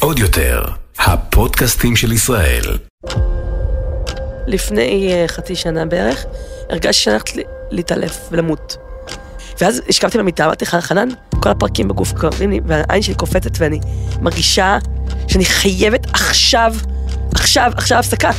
[0.00, 0.64] עוד יותר,
[0.98, 2.62] הפודקאסטים של ישראל.
[4.46, 6.24] לפני אה, חצי שנה בערך,
[6.70, 7.30] הרגשתי שאני הולכת
[7.70, 8.76] להתעלף ולמות.
[9.60, 11.08] ואז השכבתי במיטה, אמרתי לך, חנן,
[11.40, 13.80] כל הפרקים בגוף כואבים לי, והעין שלי קופצת ואני
[14.20, 14.78] מרגישה
[15.28, 16.74] שאני חייבת עכשיו,
[17.34, 18.30] עכשיו, עכשיו הפסקה.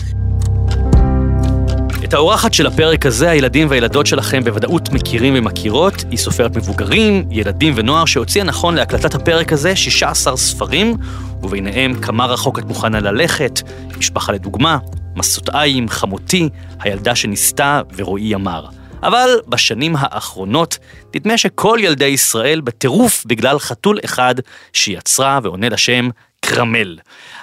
[2.05, 5.93] את האורחת של הפרק הזה, הילדים והילדות שלכם בוודאות מכירים ומכירות.
[6.11, 10.97] היא סופרת מבוגרים, ילדים ונוער, שהוציאה נכון להקלטת הפרק הזה 16 ספרים,
[11.43, 13.61] וביניהם כמה רחוק את מוכנה ללכת,
[13.97, 14.77] משפחה לדוגמה,
[15.15, 16.49] מסותיים, חמותי,
[16.79, 18.65] הילדה שניסתה ורועי ימר.
[19.03, 20.77] אבל בשנים האחרונות
[21.15, 24.35] נדמה שכל ילדי ישראל בטירוף בגלל חתול אחד
[24.73, 26.97] שיצרה ועונה לשם קרמל.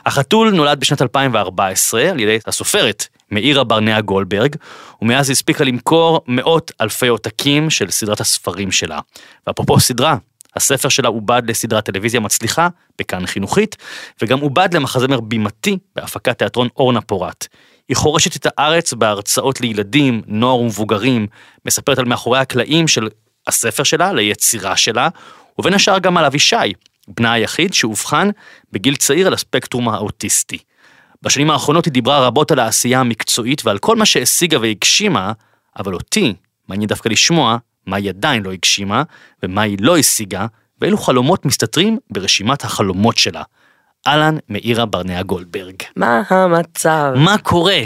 [0.06, 4.56] החתול נולד בשנת 2014 על ידי הסופרת מאירה ברנע גולדברג,
[5.02, 8.98] ומאז הספיקה למכור מאות אלפי עותקים של סדרת הספרים שלה.
[9.46, 10.16] ואפרופו סדרה,
[10.56, 12.68] הספר שלה עובד לסדרת טלוויזיה מצליחה
[12.98, 13.76] בכאן חינוכית,
[14.22, 17.46] וגם עובד למחזמר בימתי בהפקת תיאטרון אורנה פורת.
[17.88, 21.26] היא חורשת את הארץ בהרצאות לילדים, נוער ומבוגרים,
[21.66, 23.08] מספרת על מאחורי הקלעים של
[23.46, 25.08] הספר שלה, ליצירה שלה,
[25.58, 26.56] ובין השאר גם על אבישי,
[27.08, 28.30] בנה היחיד שאובחן
[28.72, 30.58] בגיל צעיר על הספקטרום האוטיסטי.
[31.22, 35.32] בשנים האחרונות היא דיברה רבות על העשייה המקצועית ועל כל מה שהשיגה והגשימה,
[35.78, 36.34] אבל אותי
[36.68, 37.56] מעניין דווקא לשמוע
[37.86, 39.02] מה היא עדיין לא הגשימה,
[39.42, 40.46] ומה היא לא השיגה,
[40.80, 43.42] ואילו חלומות מסתתרים ברשימת החלומות שלה.
[44.06, 45.74] אהלן מאירה ברנע גולדברג.
[45.96, 47.12] מה המצב?
[47.16, 47.80] מה קורה?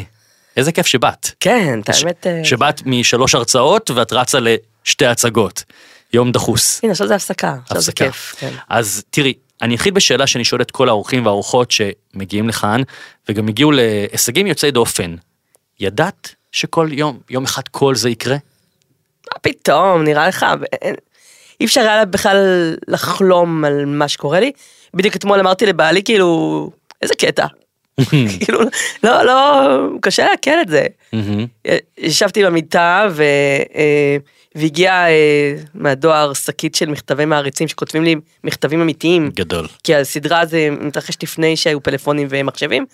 [0.56, 1.30] איזה כיף שבאת.
[1.40, 2.26] כן, את האמת...
[2.26, 5.64] אה, שבאת משלוש הרצאות ואת רצה לשתי הצגות.
[6.12, 6.80] יום דחוס.
[6.82, 7.56] הנה, עכשיו זה הפסקה.
[7.64, 7.92] עכשיו זה.
[7.92, 8.34] כיף.
[8.38, 8.52] כן.
[8.68, 12.82] אז תראי, אני אתחיל בשאלה שאני שואל את כל האורחים והאורחות שמגיעים לכאן,
[13.28, 15.16] וגם הגיעו להישגים יוצאי דופן.
[15.80, 18.36] ידעת שכל יום, יום אחד כל זה יקרה?
[19.32, 20.46] מה פתאום, נראה לך?
[21.60, 24.52] אי אפשר היה בכלל לחלום על מה שקורה לי.
[24.94, 26.70] בדיוק אתמול אמרתי לבעלי, כאילו,
[27.02, 27.46] איזה קטע.
[28.40, 28.60] כאילו,
[29.02, 30.86] לא, לא, קשה לעכל את זה.
[31.98, 33.22] ישבתי במיטה ו...
[33.74, 34.16] אה,
[34.54, 38.14] והגיעה אה, מהדואר שקית של מכתבי מעריצים שכותבים לי
[38.44, 39.30] מכתבים אמיתיים.
[39.34, 39.66] גדול.
[39.84, 42.86] כי הסדרה הזה מתרחש לפני שהיו פלאפונים ומחשבים.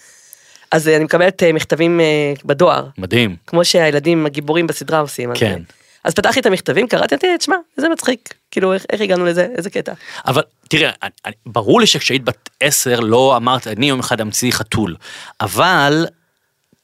[0.72, 3.36] אז אני מקבלת אה, מכתבים אה, בדואר, מדהים.
[3.46, 5.30] כמו שהילדים הגיבורים בסדרה עושים.
[5.30, 5.52] אז, כן.
[5.52, 8.34] אה, אז פתחתי את המכתבים, קראתי, תשמע, איזה מצחיק.
[8.50, 9.92] כאילו, איך, איך הגענו לזה, איזה קטע.
[10.26, 14.52] אבל תראה, אני- אני- ברור לי שכשהיית בת עשר לא אמרת, אני יום אחד אמציא
[14.52, 14.96] חתול.
[15.40, 16.06] אבל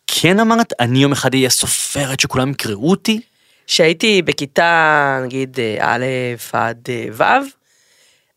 [0.07, 3.21] כן אמרת, אני יום אחד אהיה סופרת שכולם יקראו אותי?
[3.67, 6.05] כשהייתי בכיתה, נגיד, אה, א'
[6.53, 7.47] עד אה, ו',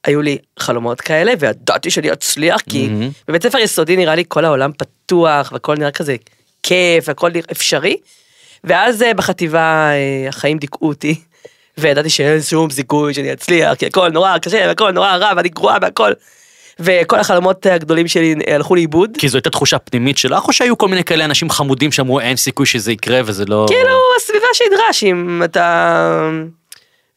[0.07, 3.09] היו לי חלומות כאלה, וידעתי שאני אצליח, כי מהמם.
[3.27, 6.15] בבית ספר יסודי נראה לי כל העולם פתוח, והכל נראה כזה
[6.63, 7.97] כיף, הכל נראה אפשרי.
[8.63, 11.15] ואז אה, בחטיבה אה, החיים דיכאו אותי,
[11.77, 15.77] וידעתי שאין שום סיכוי שאני אצליח, כי הכל נורא קשה, והכל נורא רע, ואני גרועה
[15.81, 16.11] והכל.
[16.79, 19.09] וכל החלומות הגדולים שלי הלכו לאיבוד.
[19.17, 22.37] כי זו הייתה תחושה פנימית שלך, או שהיו כל מיני כאלה אנשים חמודים שאמרו אין
[22.37, 23.65] סיכוי שזה יקרה וזה לא...
[23.69, 26.29] כאילו הסביבה שידרש אם אתה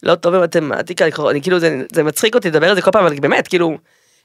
[0.03, 3.19] לא טוב במתמטיקה אני כאילו זה, זה מצחיק אותי לדבר על זה כל פעם אבל
[3.19, 3.77] באמת כאילו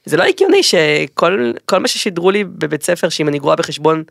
[0.05, 4.03] זה לא הגיוני שכל כל מה ששידרו לי בבית ספר שאם אני גרועה בחשבון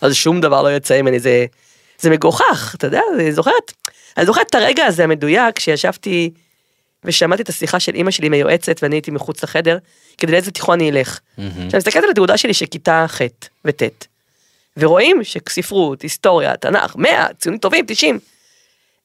[0.00, 1.46] אז שום דבר לא יצא ממני זה
[1.98, 3.72] זה מגוחך אתה יודע אני זוכרת
[4.16, 6.30] אני זוכרת את הרגע הזה המדויק שישבתי
[7.04, 9.78] ושמעתי את השיחה של אימא שלי עם היועצת ואני הייתי מחוץ לחדר
[10.18, 11.20] כדי לאיזה תיכון אני אלך.
[11.66, 13.20] עכשיו מסתכלת על התעודה שלי של כיתה ח'
[13.64, 13.82] וט'
[14.76, 18.18] ורואים שספרות, היסטוריה, תנ"ך, 100, ציונים טובים, 90.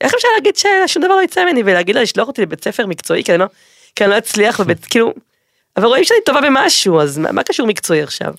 [0.01, 3.23] איך אפשר להגיד ששום דבר לא יצא ממני ולהגיד לה לשלוח אותי לבית ספר מקצועי
[3.23, 3.45] כי אני לא,
[3.95, 5.13] כי אני לא אצליח בבית, כאילו,
[5.77, 8.33] אבל רואים שאני טובה במשהו, אז מה, מה קשור מקצועי עכשיו?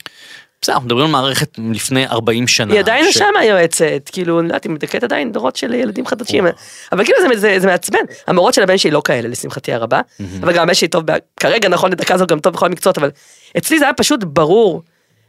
[0.65, 2.73] בסדר, אנחנו מדברים על מערכת לפני 40 שנה.
[2.73, 6.07] היא עדיין ש- שם היועצת, כאילו, אני לא יודעת, היא מדכאת עדיין דורות של ילדים
[6.07, 6.47] חדשים,
[6.93, 7.99] אבל כאילו זה, זה, זה מעצבן.
[8.27, 10.01] המורות של הבן שלי לא כאלה, לשמחתי הרבה,
[10.41, 11.05] אבל גם הבן שלי טוב,
[11.41, 13.11] כרגע נכון לדקה זו גם טוב בכל המקצועות, אבל
[13.59, 14.83] אצלי זה היה פשוט ברור.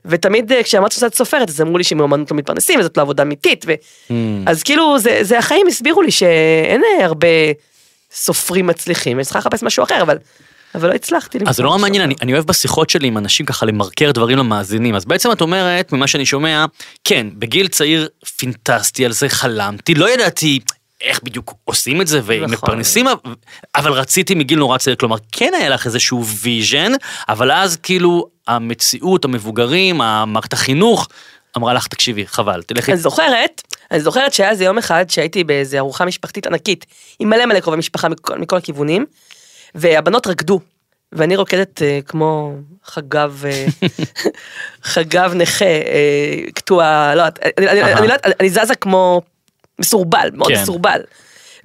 [0.05, 3.65] ותמיד אה, כשאמרתי שאת סופרת אז אמרו לי שמאומנות לא מתפרנסים וזאת לא עבודה אמיתית
[3.67, 3.73] ו...
[4.45, 7.27] אז כאילו זה, זה החיים הסבירו לי שאין אה, הרבה
[8.11, 10.17] סופרים מצליחים, אני צריכה לחפש משהו אחר אבל,
[10.75, 11.37] אבל לא הצלחתי.
[11.47, 12.03] אז זה נורא משהו מעניין.
[12.03, 14.95] אני, אני אוהב בשיחות שלי עם אנשים ככה למרקר דברים למאזינים.
[14.95, 16.65] אז בעצם את אומרת, ממה שאני שומע,
[17.03, 18.07] כן, בגיל צעיר
[18.37, 20.59] פינטסטי על זה, חלמתי, לא ידעתי
[21.01, 23.05] איך בדיוק עושים את זה ומפרנסים,
[23.75, 26.91] אבל רציתי מגיל נורא צעיר, כלומר, כן היה לך איזשהו vision,
[27.29, 29.97] אבל אז כאילו המציאות, המבוגרים,
[30.27, 31.07] מערכת החינוך,
[31.57, 32.91] אמרה לך, תקשיבי, חבל, תלכי.
[32.91, 33.61] אני זוכרת,
[33.91, 36.85] אני זוכרת שהיה איזה יום אחד שהייתי באיזה ארוחה משפחתית ענקית,
[37.19, 39.05] עם מלא מלא קרובי משפחה מכל, מכל הכיוונים,
[39.75, 40.59] והבנות רקדו,
[41.11, 43.65] ואני רוקדת אה, כמו חגב, אה,
[44.93, 47.83] חגב נכה, אה, קטוע, לא, יודעת, אני, אני.
[47.83, 49.21] אני, לא יודעת, אני זזה כמו
[49.79, 50.61] מסורבל, מאוד כן.
[50.61, 51.01] מסורבל.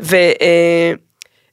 [0.00, 0.92] ו, אה,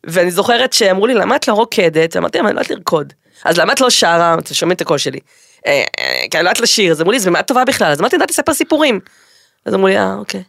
[0.03, 2.17] ואני זוכרת שאמרו לי, למה את לא רוקדת?
[2.17, 3.13] אמרתי להם, אני לא יודעת לרקוד.
[3.45, 4.35] אז למה את לא שרה?
[4.39, 5.19] אתם שומעים את הקול שלי.
[5.67, 7.91] "אה, אה, כי אני לא יודעת לשיר, אז אמרו לי, במה את טובה בכלל?
[7.91, 8.99] אז אמרתי, אני יודעת לספר סיפורים.
[9.65, 10.43] אז אמרו לי, אה, אוקיי.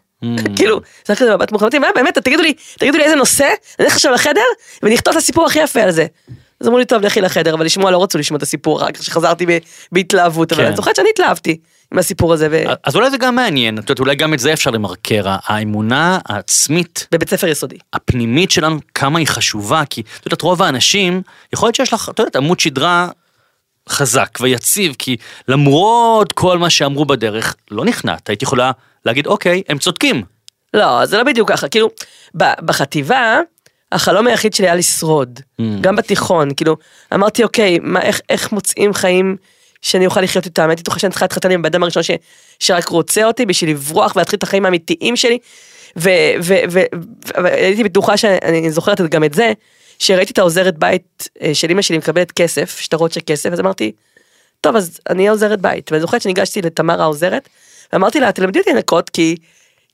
[0.57, 3.45] כאילו, זה כזה מבט מוכן, אמרתי, מה באמת, תגידו לי, תגידו לי איזה נושא,
[3.79, 4.41] אני אלך עכשיו לחדר,
[4.83, 6.07] ונכתוב את הסיפור הכי יפה על זה.
[6.61, 9.03] אז אמרו לי, טוב, לכי לחדר, אבל לשמוע לא רצו לשמוע את הסיפור אחר כך,
[9.03, 9.59] שחזרתי ב-
[9.93, 10.67] בהתלהבות, אבל כן.
[10.67, 11.59] אני זוכרת שאני התלהבתי
[11.93, 14.71] עם הסיפור הזה, אז אולי זה גם מעניין, את יודעת, אולי גם את זה אפשר
[14.71, 17.77] למרקר, האמונה העצמית בבית ספר יסודי.
[17.93, 21.23] הפנימית שלנו, כמה היא חשובה, כי את יודעת, רוב האנשים,
[21.53, 23.09] יכול להיות שיש לך, את יודעת, עמוד שדרה
[23.89, 25.17] חזק ויציב, כי
[25.49, 28.71] למרות כל מה שאמרו בדרך, לא נכנעת, היית יכולה
[29.05, 30.23] להגיד, אוקיי, הם צודקים.
[30.75, 31.89] לא, זה לא בדיוק ככה, כאילו,
[32.35, 33.41] בחטיבה,
[33.93, 35.63] החלום היחיד שלי היה לשרוד, Mm.
[35.81, 36.77] גם בתיכון, כאילו,
[37.15, 39.37] אמרתי, אוקיי, מה, איך, איך מוצאים חיים
[39.83, 40.69] שאני אוכל לחיות איתם?
[40.69, 42.11] הייתי בטוחה שאני צריכה להתחתן עם הבן אדם הראשון ש,
[42.59, 45.39] שרק רוצה אותי בשביל לברוח ולהתחיל את החיים האמיתיים שלי,
[45.97, 49.53] והייתי בטוחה שאני זוכרת גם את זה,
[49.99, 53.93] שראיתי את העוזרת בית אה, של אמא שלי מקבלת כסף, שטרות של כסף, אז אמרתי,
[54.61, 55.93] טוב, אז אני אהיה עוזרת בית.
[55.93, 57.49] ואני זוכרת שניגשתי לתמר העוזרת,
[57.93, 59.37] ואמרתי לה, תלמדי אותי לנקות, כי,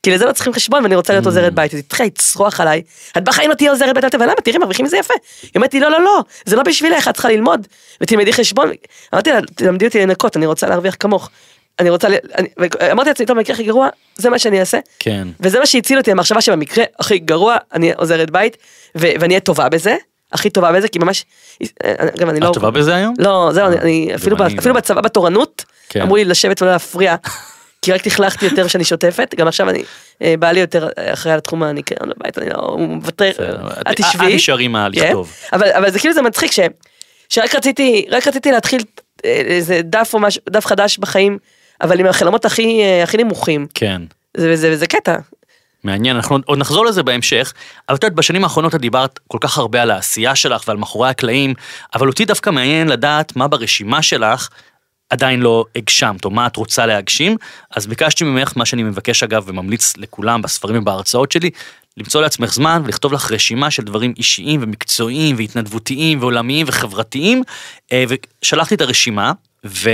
[0.03, 1.73] כי לזה לא צריכים חשבון ואני רוצה להיות עוזרת בית.
[1.73, 2.83] אז היא התחילה לצרוח עליי,
[3.19, 5.15] את בחיים לא תהיה עוזרת בית, אמרתי, אבל למה, תראי, מרוויחים מזה יפה.
[5.43, 7.67] היא אומרת לי, לא, לא, לא, זה לא בשבילך, את צריכה ללמוד,
[8.01, 8.71] ותלמדי חשבון.
[9.15, 11.31] אמרתי לה, תלמדי אותי לנקות, אני רוצה להרוויח כמוך.
[11.81, 12.49] אני רוצה, אני,
[12.93, 14.79] אמרתי לעצמי, טוב, במקרה הכי גרוע, זה מה שאני אעשה.
[14.99, 15.29] כן.
[15.41, 18.56] וזה מה שהציל אותי, המחשבה שבמקרה הכי גרוע, אני עוזרת בית,
[18.97, 19.97] ו- ואני אהיה טובה בזה,
[20.32, 21.25] הכי טובה בזה, כי ממש,
[22.19, 22.49] גם אני לא...
[22.49, 23.15] את טובה בזה היום?
[23.19, 24.81] לא, זהו, אני- אני אפילו, אני ב- אפילו לא.
[24.81, 26.00] בצבא בתורנות, כן.
[26.00, 27.15] אמרו לי לשבת ולא להפריע,
[27.82, 29.82] כי רק תכלכתי יותר שאני שוטפת, גם עכשיו אני,
[30.23, 33.31] אה, בעלי יותר אחראי על תחום הניקיון בבית, אני לא, הוא מוותר,
[33.91, 34.27] את תשבי.
[34.27, 35.32] את תישארי עם הלכתוב.
[35.50, 36.61] כן, אבל, אבל זה כאילו זה מצחיק ש,
[37.29, 38.81] שרק רציתי, רק רציתי להתחיל
[39.25, 41.38] אה, איזה דף או משהו, דף חדש בחיים,
[41.81, 44.03] אבל עם החלומות הכי, אה, הכי נמוכים, כן.
[44.37, 45.17] זה, זה, זה קטע.
[45.85, 47.53] מעניין, אנחנו עוד נחזור לזה בהמשך,
[47.88, 51.09] אבל את יודעת, בשנים האחרונות את דיברת כל כך הרבה על העשייה שלך ועל מאחורי
[51.09, 51.55] הקלעים,
[51.94, 54.49] אבל אותי דווקא מעניין לדעת מה ברשימה שלך
[55.11, 57.37] עדיין לא הגשמת, או מה את רוצה להגשים,
[57.77, 61.50] אז ביקשתי ממך, מה שאני מבקש אגב וממליץ לכולם בספרים ובהרצאות שלי,
[61.97, 67.43] למצוא לעצמך זמן ולכתוב לך רשימה של דברים אישיים ומקצועיים והתנדבותיים ועולמיים וחברתיים,
[67.93, 68.05] אה,
[68.43, 69.32] ושלחתי את הרשימה,
[69.64, 69.90] ו...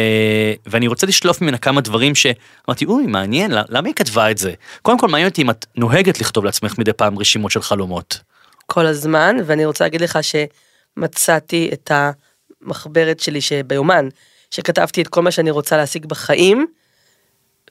[0.66, 4.54] ואני רוצה לשלוף ממנה כמה דברים שאמרתי, אוי, מעניין, למה היא כתבה את זה?
[4.82, 8.20] קודם כל, מעניין אותי אם את נוהגת לכתוב לעצמך מדי פעם רשימות של חלומות.
[8.66, 14.08] כל הזמן, ואני רוצה להגיד לך שמצאתי את המחברת שלי שביומן,
[14.50, 16.66] שכתבתי את כל מה שאני רוצה להשיג בחיים,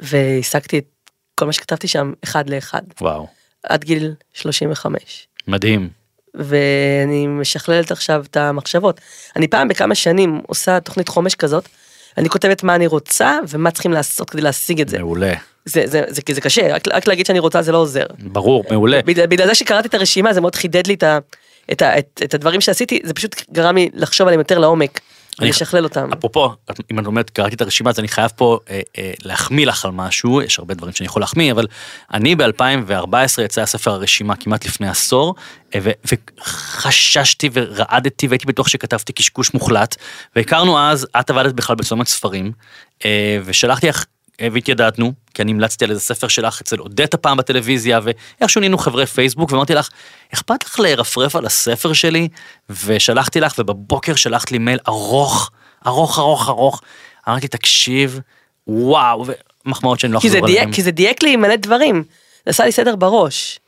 [0.01, 0.85] והשגתי את
[1.35, 3.27] כל מה שכתבתי שם אחד לאחד, וואו,
[3.63, 5.27] עד גיל 35.
[5.47, 5.89] מדהים.
[6.33, 9.01] ואני משכללת עכשיו את המחשבות.
[9.35, 11.69] אני פעם בכמה שנים עושה תוכנית חומש כזאת,
[12.19, 14.97] אני כותבת מה אני רוצה ומה צריכים לעשות כדי להשיג את זה.
[14.97, 15.33] מעולה.
[15.65, 18.05] זה, זה, זה, זה, זה קשה, רק, רק להגיד שאני רוצה זה לא עוזר.
[18.19, 18.99] ברור, מעולה.
[19.05, 21.19] בגלל, בגלל זה שקראתי את הרשימה זה מאוד חידד לי את, ה,
[21.71, 24.99] את, ה, את, את הדברים שעשיתי, זה פשוט גרם לי לחשוב עליהם יותר לעומק,
[25.39, 26.13] אני- ולשכלל אותם.
[26.13, 26.53] אפרופו,
[26.91, 29.91] אם את אומרת, קראתי את הרשימה, אז אני חייב פה אה, אה, להחמיא לך על
[29.91, 31.67] משהו, יש הרבה דברים שאני יכול להחמיא, אבל
[32.13, 35.35] אני ב-2014 יצא הספר הרשימה כמעט לפני עשור,
[35.75, 35.91] אה, ו-
[36.41, 39.95] וחששתי ורעדתי והייתי בטוח שכתבתי קשקוש מוחלט,
[40.35, 42.51] והכרנו אז, את עבדת בכלל בצומת ספרים,
[43.05, 44.05] אה, ושלחתי לך,
[44.51, 49.05] והתיידדנו, כי אני המלצתי על איזה ספר שלך אצל עודדה פעם בטלוויזיה, ואיכשהו נהיינו חברי
[49.05, 49.89] פייסבוק, ואמרתי לך,
[50.33, 52.27] אכפת לך לרפרף על הספר שלי?
[52.85, 55.51] ושלחתי לך, ובבוקר שלחת לי מייל ארוך,
[55.87, 56.81] ארוך, ארוך, ארוך.
[57.29, 58.19] אמרתי, תקשיב,
[58.67, 59.25] וואו,
[59.65, 60.71] ומחמאות שאני לא אחזור עליהן.
[60.71, 62.03] כי זה דייק לי מלא דברים,
[62.45, 63.59] זה עשה לי סדר בראש.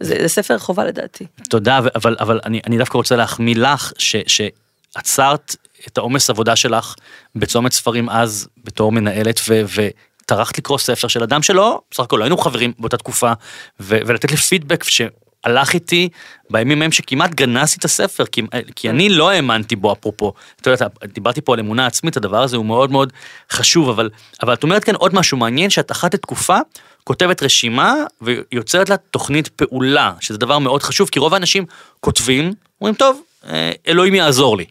[0.00, 1.26] זה, זה ספר חובה לדעתי.
[1.50, 6.56] תודה, ו- אבל, אבל אני, אני דווקא רוצה להחמיא לך, ש, שעצרת את העומס עבודה
[6.56, 6.94] שלך
[7.34, 9.88] בצומת ספרים אז, בתור מנהלת, ו,
[10.32, 13.32] וטרחת לקרוא ספר של אדם שלא, בסך הכל לא היינו חברים באותה תקופה,
[13.80, 16.08] ו, ולתת לי פידבק שהלך איתי
[16.50, 18.42] בימים ההם שכמעט גנזתי את הספר, כי,
[18.76, 20.32] כי אני לא האמנתי בו אפרופו.
[20.60, 23.12] את יודעת, דיברתי פה על אמונה עצמית, הדבר הזה הוא מאוד מאוד
[23.50, 24.10] חשוב, אבל,
[24.42, 26.58] אבל את אומרת כאן עוד משהו מעניין, שאת אחת לתקופה
[27.04, 31.64] כותבת רשימה ויוצרת לה תוכנית פעולה, שזה דבר מאוד חשוב, כי רוב האנשים
[32.00, 34.64] כותבים, אומרים, טוב, אה, אלוהים יעזור לי.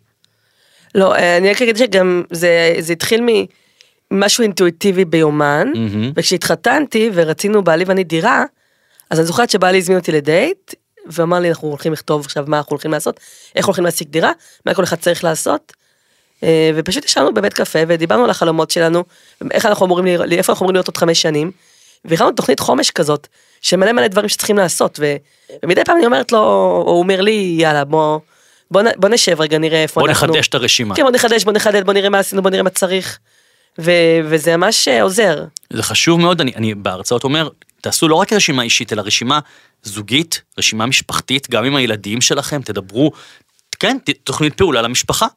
[0.96, 3.22] לא, אה, אני רק אגיד שגם זה, זה התחיל
[4.12, 6.12] ממשהו אינטואיטיבי ביומן, מהמם.
[6.16, 8.44] וכשהתחתנתי ורצינו בעלי ואני דירה,
[9.10, 10.74] אז אני זוכרת שבעלי הזמין אותי לדייט,
[11.06, 13.20] ואמר לי אנחנו הולכים לכתוב עכשיו מה אנחנו הולכים לעשות,
[13.56, 14.32] איך הולכים להשיג דירה,
[14.66, 15.74] מה כל אחד צריך לעשות.
[16.44, 19.04] אה, ופשוט ישבנו בבית קפה ודיברנו על החלומות שלנו,
[19.52, 21.52] איך אנחנו אמורים, איפה אנחנו אמורים להיות עוד חמש שנים,
[22.06, 23.28] והכנו תוכנית חומש כזאת,
[23.62, 25.16] שמלא מלא דברים שצריכים לעשות, ו,
[25.64, 26.40] ומדי פעם אני אומרת לו,
[26.88, 28.20] הוא אומר לי, יאללה בוא,
[28.72, 30.28] בוא, נ- בוא נשב רגע נראה איפה בוא אנחנו.
[30.28, 30.96] נחדש את הרשימה.
[30.96, 33.20] כן, בוא נחדש, בוא נחדד, בוא נראה מה עשינו, בוא נראה מה צריך.
[33.80, 35.46] ו- וזה ממש אה, עוזר.
[35.70, 37.50] זה חשוב מאוד, אני, אני בהרצאות אומר,
[37.82, 39.40] תעשו לא רק רשימה אישית, אלא רשימה
[39.84, 43.12] זוגית, רשימה משפחתית, גם עם הילדים שלכם, תדברו,
[43.80, 45.28] כן, תוכנית פעולה למשפחה.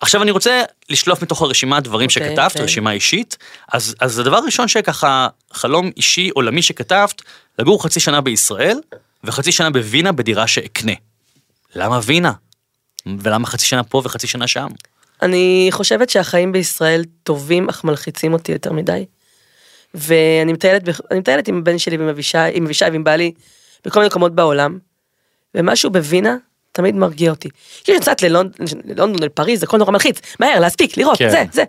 [0.00, 2.64] עכשיו אני רוצה לשלוף מתוך הרשימה דברים אוקיי, שכתבת, אוקיי.
[2.64, 3.36] רשימה אישית.
[3.72, 7.22] אז, אז הדבר הראשון שככה, חלום אישי עולמי שכתבת,
[7.58, 8.80] לגור חצי שנה בישראל
[9.24, 10.92] וחצי שנה בווינה בדירה שאקנה.
[11.74, 12.32] למה וינה?
[13.18, 14.68] ולמה חצי שנה פה וחצי שנה שם?
[15.24, 19.04] אני חושבת שהחיים בישראל טובים אך מלחיצים אותי יותר מדי.
[19.94, 23.32] ואני מטיילת, אני מטיילת עם הבן שלי ועם אבישי, עם אבישי ועם בעלי,
[23.84, 24.78] בכל מיני מקומות בעולם,
[25.54, 26.36] ומשהו בווינה
[26.72, 27.48] תמיד מרגיע אותי.
[27.84, 31.30] כאילו אני יוצאת ללונדון, ללונדון, לפריז, הכל נורא מלחיץ, מהר, להספיק, לראות, כן.
[31.30, 31.64] זה, זה.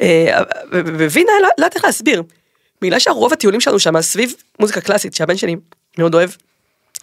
[0.00, 2.22] אה, בווינה, לא לא יודעת איך להסביר.
[2.82, 5.56] בגלל שרוב הטיולים שלנו שם סביב מוזיקה קלאסית, שהבן שלי
[5.98, 6.30] מאוד אוהב,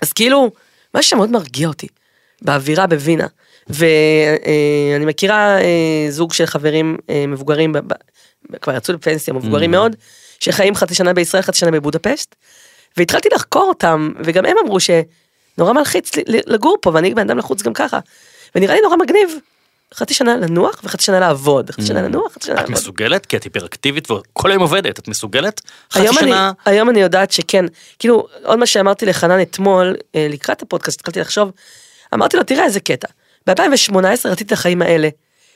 [0.01, 0.51] אז כאילו,
[0.95, 1.87] משהו שם מאוד מרגיע אותי,
[2.41, 3.27] באווירה בווינה.
[3.67, 7.73] ואני מכירה אה, זוג של חברים אה, מבוגרים,
[8.61, 9.95] כבר יצאו לפנסיה, מבוגרים מאוד,
[10.39, 12.35] שחיים חצי שנה בישראל, חצי שנה בבודפשט,
[12.97, 17.73] והתחלתי לחקור אותם, וגם הם אמרו שנורא מלחיץ לגור פה, ואני בן אדם לחוץ גם
[17.73, 17.99] ככה.
[18.55, 19.39] ונראה לי נורא מגניב,
[19.93, 22.75] חצי שנה לנוח וחצי שנה לעבוד, חצי שנה לנוח, חצי שנה את לעבוד.
[22.75, 23.25] מסוגלת?
[23.25, 25.61] כי את היפראקטיבית וכל היום עובדת, את מסוגלת?
[25.91, 26.51] חצי שנה...
[26.65, 27.65] היום אני יודעת שכן,
[27.99, 31.51] כאילו, עוד מה שאמרתי לחנן אתמול, אה, לקראת הפודקאסט, התחלתי לחשוב,
[32.13, 33.07] אמרתי לו, תראה איזה קטע,
[33.47, 35.09] ב-2018 רציתי את החיים האלה,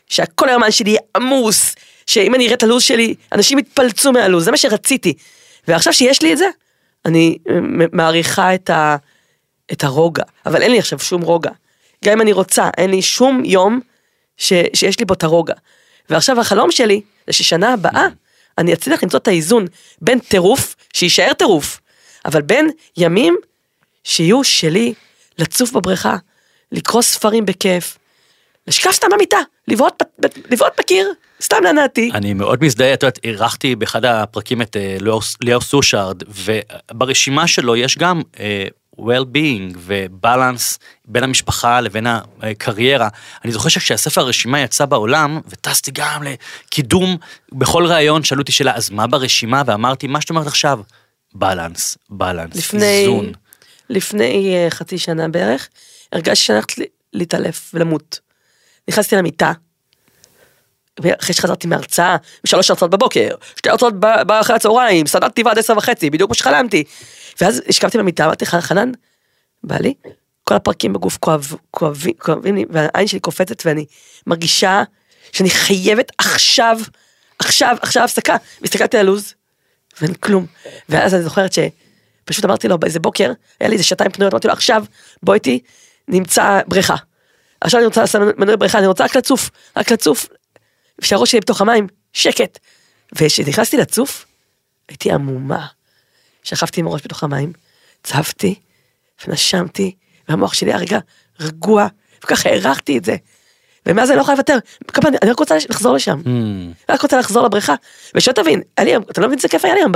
[0.08, 4.52] שהכל היומן שלי יהיה עמוס, שאם אני אראה את הלו"ז שלי, אנשים יתפלצו מהלו"ז, זה
[4.52, 5.14] מה שרציתי.
[5.68, 6.46] ועכשיו שיש לי את זה,
[7.06, 7.56] אני אה,
[7.94, 8.96] מעריכה את, ה,
[9.72, 11.52] את הרוגע, אבל אין לי עכשיו שום רוגע.
[12.06, 13.80] גם אם אני רוצה, אין לי שום יום
[14.38, 15.54] ש, שיש לי בו את הרוגע.
[16.10, 18.08] ועכשיו החלום שלי, זה ששנה הבאה,
[18.58, 19.66] אני אצליח למצוא את האיזון
[20.02, 21.80] בין טירוף, שיישאר טירוף,
[22.26, 23.38] אבל בין ימים
[24.04, 24.94] שיהיו שלי,
[25.38, 26.18] לצוף בבריכה,
[26.72, 27.98] לקרוא ספרים בכיף,
[28.68, 30.04] לשכב סתם במיטה, לבעוט
[30.52, 32.12] לבעוט בקיר, סתם לענתי.
[32.14, 34.98] אני מאוד מזדהה, את יודעת, אירחתי באחד הפרקים את אה,
[35.42, 36.24] ליאור- סושארד,
[36.92, 38.66] וברשימה שלו יש גם אה,
[39.00, 42.08] well-being ובלנס בין המשפחה לבין
[42.42, 43.08] הקריירה.
[43.46, 47.18] אני זוכר שכשהספר הרשימה יצא בעולם, וטסתי גם לקידום,
[47.52, 49.62] בכל ראיון שאלו אותי שאלה, אז מה ברשימה?
[49.66, 50.80] ואמרתי, מה שאת אומרת עכשיו?
[51.34, 53.32] בלנס, בלנס, לפני, איזון.
[53.90, 55.70] לפני אה, חצי שנה בערך,
[56.14, 56.74] הרגשתי שאני הולכת
[57.14, 58.20] להתעלף ולמות.
[58.90, 59.52] נכנסתי למיטה,
[61.02, 66.28] ואחרי שחזרתי מהרצאה, שלוש הרצאות בבוקר, שתי הרצאות באחרי הצהריים, סדרתי ועד עשר וחצי, בדיוק
[66.28, 66.84] כמו שחלמתי.
[67.42, 68.92] ואז השכבתי במיטה, אמרתי לך, חנן,
[69.64, 69.94] בעלי,
[70.44, 73.86] כל הפרקים בגוף כואב, כואבים, כואבים לי, והעין שלי קופצת ואני
[74.28, 74.84] מרגישה
[75.32, 76.80] שאני חייבת עכשיו,
[77.40, 78.36] עכשיו, עכשיו הפסקה.
[78.62, 79.34] והסתכלתי על הלו"ז,
[80.02, 80.46] ואין כלום.
[80.90, 84.54] ואז אני זוכרת שפשוט אמרתי לו באיזה בוקר, היה לי איזה שעתיים פנויות, אמרתי לו
[84.54, 84.84] עכשיו
[85.24, 85.60] בוא איתי,
[86.10, 86.96] נמצא בריכה.
[87.62, 90.28] עכשיו אני רוצה לעשות מנוי בריכה, אני רוצה רק לצוף, רק לצוף,
[91.02, 92.60] שהראש שלי בתוך המים, שקט.
[93.16, 94.26] וכשנכנסתי לצוף,
[94.90, 95.68] הייתי עמומה.
[96.44, 97.54] שכבתי עם הראש בתוך המים,
[98.04, 98.56] צפתי,
[99.28, 99.96] ונשמתי,
[100.30, 101.00] והמוח שלי היה רגע
[101.40, 101.88] רגוע,
[102.24, 103.16] וככה הערכתי את זה.
[103.86, 104.58] ומאז אני לא יכולה לוותר,
[105.22, 106.22] אני רק רוצה לחזור לשם.
[106.26, 107.76] Hmm, רק רוצה לחזור לבריכה.
[108.16, 109.92] ושאתה תבין, לי, אתה לא מבין איזה כיף היה לי היום,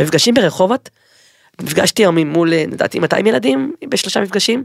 [0.00, 0.88] במפגשים ברחובות,
[1.62, 4.64] נפגשתי היום מול, אה, לדעתי, 200 ילדים בשלושה מפגשים,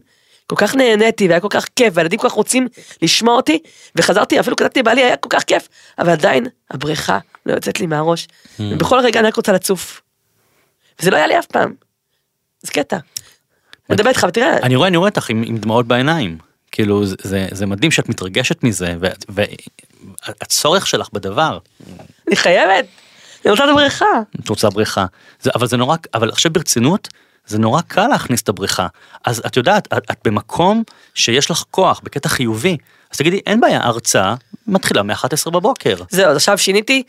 [0.49, 2.67] כל כך נהניתי והיה כל כך כיף, והילדים כל כך רוצים
[3.01, 3.59] לשמוע אותי,
[3.95, 5.67] וחזרתי, אפילו כתבתי לבעלי, היה כל כך כיף,
[5.99, 8.27] אבל עדיין, הבריכה לא יוצאת לי מהראש,
[8.59, 10.01] ובכל רגע אני רק רוצה לצוף.
[10.99, 11.73] וזה לא היה לי אף פעם.
[12.61, 12.97] זה קטע.
[13.89, 16.37] מדבר איתך, ותראה, אני רואה, אני רואה אותך עם, עם דמעות בעיניים.
[16.71, 18.95] כאילו, זה, זה, זה מדהים שאת מתרגשת מזה,
[19.29, 21.57] והצורך שלך בדבר,
[22.27, 22.85] אני חייבת,
[23.45, 24.05] אני רוצה את הבריכה.
[24.39, 25.05] את רוצה בריכה.
[25.41, 27.07] זה, אבל זה נורא, אבל עכשיו ברצינות,
[27.49, 28.87] זה נורא קל להכניס את הבריכה.
[29.25, 32.77] אז את יודעת, את, את במקום שיש לך כוח, בקטע חיובי,
[33.11, 34.35] אז תגידי, אין בעיה, הרצאה
[34.67, 35.95] מתחילה מ-11 בבוקר.
[36.09, 37.03] זהו, אז עכשיו שיניתי,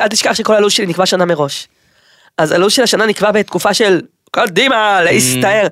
[0.00, 1.68] אל תשכח שכל הלו"ז שלי נקבע שנה מראש.
[2.38, 4.00] אז הלו"ז של השנה נקבע בתקופה של
[4.36, 5.66] קדימה, להסתער.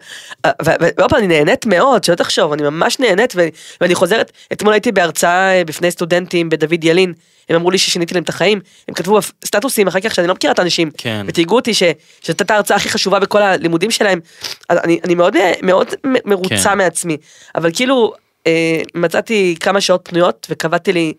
[0.46, 3.34] ו- ועוד פעם, אני נהנית מאוד, שלא תחשוב, אני ממש נהנית,
[3.80, 7.12] ואני חוזרת, אתמול הייתי בהרצאה אה, בפני סטודנטים בדוד ילין,
[7.48, 10.52] הם אמרו לי ששיניתי להם את החיים, הם כתבו סטטוסים אחר כך שאני לא מכירה
[10.52, 11.26] את האנשים, כן.
[11.28, 12.00] ותהיגו אותי שזאת
[12.40, 14.20] הייתה ההרצאה הכי חשובה בכל הלימודים שלהם,
[14.68, 16.78] אז אני, אני מאוד, מאוד מ- מרוצה כן.
[16.78, 17.16] מעצמי,
[17.54, 18.12] אבל כאילו,
[18.46, 21.12] אה, מצאתי כמה שעות פנויות וקבעתי לי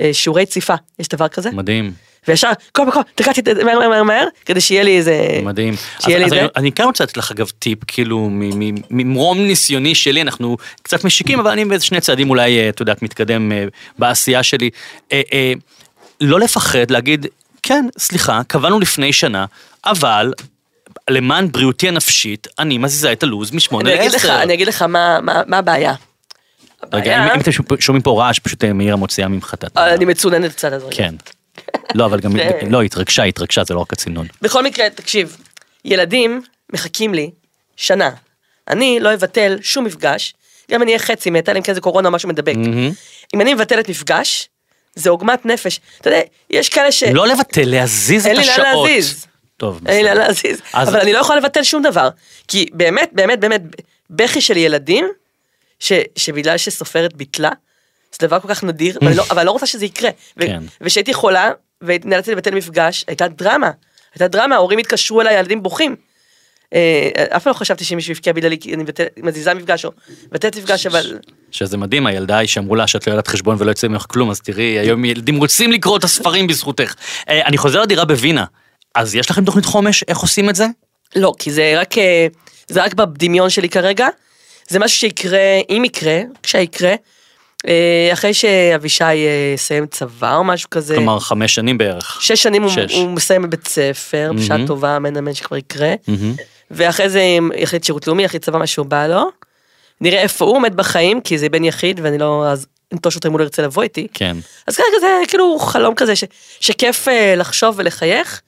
[0.00, 1.50] אה, שיעורי ציפה, יש דבר כזה?
[1.50, 1.92] מדהים,
[2.28, 5.40] וישר, כל מקום, תקעתי את זה מהר מהר מהר כדי שיהיה לי איזה...
[5.42, 5.74] מדהים.
[6.00, 6.48] שיהיה לי אז, את אז זה.
[6.56, 8.28] אני, כן רוצה לתת לך אגב טיפ, כאילו,
[8.90, 13.02] ממרום ניסיוני שלי, אנחנו קצת משיקים, אבל אני באיזה שני צעדים אולי, אה, את יודעת,
[13.02, 13.64] מתקדם אה,
[13.98, 14.70] בעשייה שלי.
[15.12, 15.52] אה,
[16.20, 17.26] לא לפחד להגיד,
[17.62, 19.44] כן, סליחה, קבענו לפני שנה,
[19.84, 20.32] אבל
[21.10, 24.42] למען בריאותי הנפשית, אני מזיזה את הלו"ז משמונה אני אגיד לך, לעשר.
[24.42, 25.94] אני אגיד לך מה, מה, מה הבעיה.
[26.92, 27.50] רגע, אם, אם אתם
[27.80, 29.94] שומעים פה רעש, פשוט מאירה מוציאה ממך את ה...
[29.94, 30.96] אני מצוננת קצת אז רגע.
[30.96, 31.14] כן.
[31.94, 32.32] לא, אבל גם,
[32.70, 34.26] לא, היא התרגשה, היא התרגשה, זה לא רק הצינון.
[34.42, 35.36] בכל מקרה, תקשיב,
[35.84, 37.30] ילדים מחכים לי
[37.76, 38.10] שנה.
[38.68, 40.34] אני לא אבטל שום מפגש,
[40.70, 42.54] גם אני אהיה חצי מתה, אלא אם כן זה קורונה או משהו מדבק.
[43.34, 44.48] אם אני מבטלת מפגש,
[44.94, 45.80] זה עוגמת נפש.
[46.00, 47.02] אתה יודע, יש כאלה ש...
[47.02, 48.88] לא לבטל, להזיז את אין לי לאן השעות.
[48.88, 49.26] להזיז.
[49.56, 50.26] טוב, אין לי לאן בסדר.
[50.28, 50.60] להזיז.
[50.72, 52.08] אז- אבל אני לא יכולה לבטל שום דבר.
[52.48, 53.60] כי באמת, באמת, באמת,
[54.10, 55.08] בכי של ילדים,
[55.80, 57.50] ש, שבגלל שסופרת ביטלה,
[58.20, 60.10] זה דבר כל כך נדיר, ואני לא, אבל לא רוצה שזה יקרה.
[60.36, 60.62] ו- כן.
[60.80, 61.50] וכשהייתי חולה,
[61.82, 63.70] ונאלצתי לבטל מפגש, הייתה דרמה.
[64.14, 65.96] הייתה דרמה, ההורים התקשרו אליי, הילדים בוכים.
[66.74, 68.84] אה, אף פעם לא חשבתי שמישהו יבקיע בגללי, כי אני
[69.22, 69.90] מזיזה מפגש או
[70.32, 71.18] מבטלת מפגש, אבל...
[71.50, 74.40] שזה מדהים, הילדה היא שאמרו לה שאת לא יודעת חשבון ולא יוצא ממך כלום, אז
[74.40, 76.94] תראי, היום ילדים רוצים לקרוא את הספרים בזכותך.
[77.28, 78.44] אה, אני חוזר לדירה בווינה,
[78.94, 80.66] אז יש לכם תוכנית חומש, איך עושים את זה?
[81.16, 82.26] לא, כי זה רק, אה,
[82.68, 84.08] זה רק בדמיון שלי כרגע.
[84.68, 86.94] זה משהו שיקרה, אם יקרה, כשיקרה,
[88.12, 90.94] אחרי שאבישי אה, יסיים צבא או משהו כזה.
[90.94, 92.18] כלומר, חמש שנים בערך.
[92.20, 92.94] שש שנים הוא, שש.
[92.94, 94.66] הוא מסיים בבית ספר, בשעה מהמם.
[94.66, 95.94] טובה, אמן אמן שכבר יקרה.
[96.08, 96.34] מהמם.
[96.70, 97.22] ואחרי זה
[97.56, 99.30] יחליט שירות לאומי, יחליט צבא מה שהוא בא לו.
[100.00, 103.32] נראה איפה הוא עומד בחיים, כי זה בן יחיד ואני לא אז אנטוש אותו אם
[103.32, 104.06] הוא לא ירצה לבוא איתי.
[104.14, 104.36] כן.
[104.66, 106.24] אז כרגע זה כאילו חלום כזה ש,
[106.60, 108.40] שכיף אה, לחשוב ולחייך.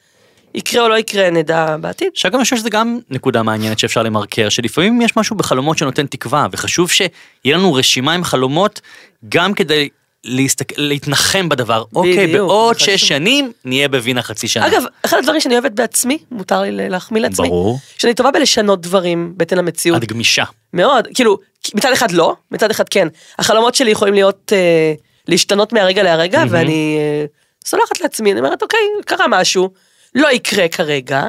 [0.55, 2.09] יקרה או לא יקרה נדע בעתיד.
[2.15, 6.47] שאגב, אני חושב שזה גם נקודה מעניינת שאפשר למרקר, שלפעמים יש משהו בחלומות שנותן תקווה,
[6.53, 7.09] וחשוב שיהיה
[7.45, 8.81] לנו רשימה עם חלומות,
[9.29, 9.89] גם כדי
[10.25, 10.79] להסתק...
[10.79, 11.85] להתנחם בדבר.
[11.95, 13.09] אוקיי, בדיוק, בעוד שש חשוב.
[13.09, 14.67] שנים, נהיה בווינה חצי שנה.
[14.67, 17.79] אגב, אחד הדברים שאני אוהבת בעצמי, מותר לי להחמיא לעצמי, ברור.
[17.99, 20.03] שאני טובה בלשנות דברים בהתאם למציאות.
[20.03, 20.45] את גמישה.
[20.73, 21.39] מאוד, כאילו,
[21.75, 23.09] מצד אחד לא, מצד אחד כן.
[23.39, 24.95] החלומות שלי יכולים להיות, אה,
[25.29, 26.53] להשתנות מהרגע להרגע, מהמם.
[26.53, 27.25] ואני אה,
[27.65, 29.71] סולחת לעצמי, אני אומרת, אוקיי, קרה משהו,
[30.15, 31.23] לא יקרה כרגע,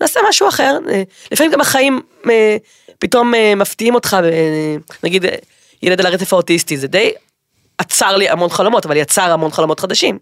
[0.00, 0.78] נעשה משהו אחר.
[0.90, 2.00] אה, לפעמים גם החיים
[2.30, 2.56] אה,
[2.98, 4.16] פתאום אה, מפתיעים אותך,
[5.02, 5.24] נגיד,
[5.82, 7.12] ילד על הרצף האוטיסטי, זה די
[7.78, 10.18] עצר לי המון חלומות, אבל יצר המון חלומות חדשים.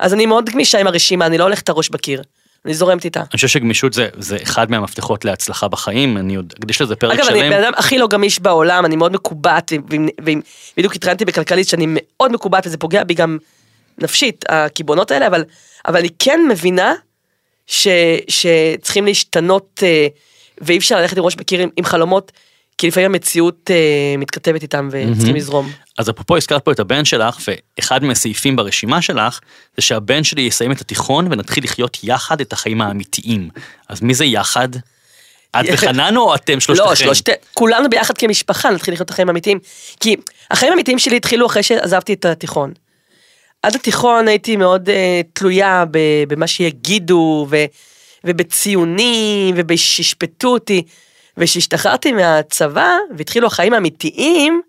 [0.00, 2.22] אז אני מאוד גמישה עם הרשימה, אני לא הולכת את הראש בקיר,
[2.64, 3.20] אני זורמת איתה.
[3.20, 7.24] אני חושב שגמישות זה, זה אחד מהמפתחות להצלחה בחיים, אני עוד אקדיש לזה פרק אגב,
[7.24, 7.40] שלם.
[7.40, 10.40] אני בן אדם הכי לא גמיש בעולם, אני מאוד מקובעת, ועם- ועם-
[10.76, 13.38] בדיוק התראיינתי בכלכליסט שאני מאוד מקובעת, וזה פוגע בי גם
[13.98, 15.44] נפשית, הקיבעונות האלה, אבל,
[15.86, 16.94] אבל אני כן מבינה
[17.68, 17.88] ש,
[18.28, 20.06] שצריכים להשתנות, אה,
[20.60, 22.32] ואי אפשר ללכת עם ראש בקיר עם, עם חלומות,
[22.78, 25.70] כי לפעמים המציאות אה, מתכתבת איתם וצריכים לזרום.
[25.98, 27.38] אז אפרופו הזכרת פה את הבן שלך,
[27.78, 29.40] ואחד מהסעיפים ברשימה שלך,
[29.76, 33.48] זה שהבן שלי יסיים את התיכון ונתחיל לחיות יחד את החיים האמיתיים.
[33.88, 34.68] אז מי זה יחד?
[35.50, 36.88] את וחנן או אתם שלושתכם?
[36.88, 39.58] לא, שלושת, כולנו ביחד כמשפחה נתחיל לחיות את החיים האמיתיים.
[40.00, 40.16] כי
[40.50, 42.72] החיים האמיתיים שלי התחילו אחרי שעזבתי את התיכון.
[43.62, 44.92] עד התיכון הייתי מאוד uh,
[45.32, 45.84] תלויה
[46.28, 47.56] במה שיגידו, ו,
[48.24, 50.82] ובציונים, ושישפטו אותי.
[51.38, 54.62] וכשהשתחררתי מהצבא, והתחילו החיים האמיתיים,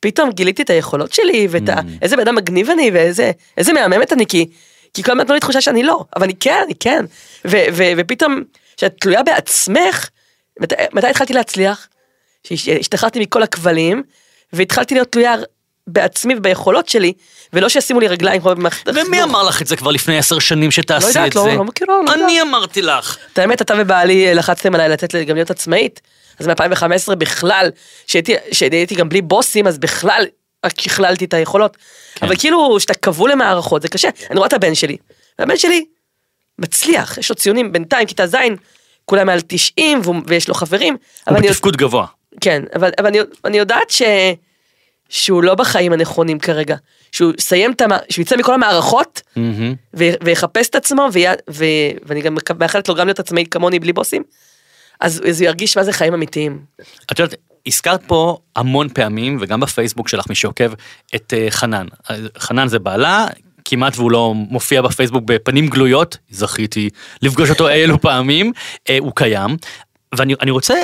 [0.00, 1.74] פתאום גיליתי את היכולות שלי, ואת ה...
[2.02, 4.46] איזה בן אדם מגניב אני, ואיזה איזה מהממת אני, כי,
[4.94, 7.04] כי כל הזמן נתנו לי תחושה שאני לא, אבל אני כן, אני כן.
[7.46, 8.42] ו, ו, ופתאום,
[8.76, 10.08] כשאת תלויה בעצמך,
[10.60, 11.88] מתי, מתי התחלתי להצליח?
[12.44, 14.02] כשהשתחררתי מכל הכבלים,
[14.52, 15.34] והתחלתי להיות תלויה
[15.88, 17.12] בעצמי וביכולות שלי,
[17.52, 19.06] ולא שישימו לי רגליים כמו במערכת החינוך.
[19.08, 21.50] ומי אמר לך את זה כבר לפני עשר שנים שתעשי לא יודעת, את לא- זה?
[21.54, 22.24] לא מכירה, לא יודעת.
[22.24, 23.16] אני אמרתי לך.
[23.32, 26.00] את האמת, אתה ובעלי לחצתם עליי לתת לי גם להיות עצמאית,
[26.38, 27.70] אז מ-2015 בכלל,
[28.06, 30.24] שהייתי, שהייתי גם בלי בוסים, אז בכלל
[30.66, 31.76] רק שכללתי את היכולות.
[32.14, 32.26] כן.
[32.26, 34.08] אבל כאילו, כשאתה כבול למערכות, זה קשה.
[34.30, 34.96] אני רואה את הבן שלי,
[35.38, 35.84] והבן שלי
[36.58, 38.36] מצליח, יש לו ציונים בינתיים, כיתה ז',
[39.04, 40.96] כולם מעל 90, והוא- ויש לו חברים.
[41.28, 42.06] הוא בתפקוד גבוה.
[42.40, 44.02] כן, אבל, אבל אני, אני יודעת ש,
[45.08, 46.76] שהוא לא בחיים הנכונים כרגע.
[47.12, 47.90] שהוא יסיים את המ...
[48.10, 49.74] שהוא יצא מכל המערכות, מהמם.
[49.96, 51.64] ו- ויחפש את עצמו, ויה- ו-
[52.06, 54.22] ואני גם מאחלת לו גם להיות עצמאי כמוני בלי בוסים,
[55.00, 56.58] אז, אז הוא ירגיש מה זה חיים אמיתיים.
[57.12, 60.72] את יודעת, הזכרת פה המון פעמים, וגם בפייסבוק שלך, מי שעוקב,
[61.14, 61.86] את אה, חנן.
[62.10, 63.26] אה, חנן זה בעלה,
[63.64, 66.90] כמעט והוא לא מופיע בפייסבוק בפנים גלויות, זכיתי
[67.22, 68.52] לפגוש אותו אילו פעמים,
[68.90, 69.56] אה, הוא קיים.
[70.14, 70.74] ואני אני רוצה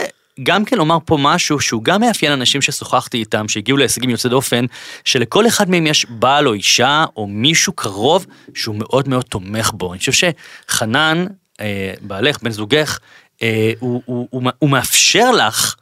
[0.42, 4.64] גם כן לומר פה משהו שהוא גם מאפיין אנשים ששוחחתי איתם, שהגיעו להישגים יוצאי דופן,
[5.04, 9.92] שלכל אחד מהם יש בעל או אישה או מישהו קרוב שהוא מאוד מאוד תומך בו.
[9.92, 10.32] אני חושב
[10.68, 11.26] שחנן,
[11.60, 12.98] אה, בעלך, בן זוגך,
[13.42, 15.74] אה, הוא, הוא, הוא, הוא מאפשר לך,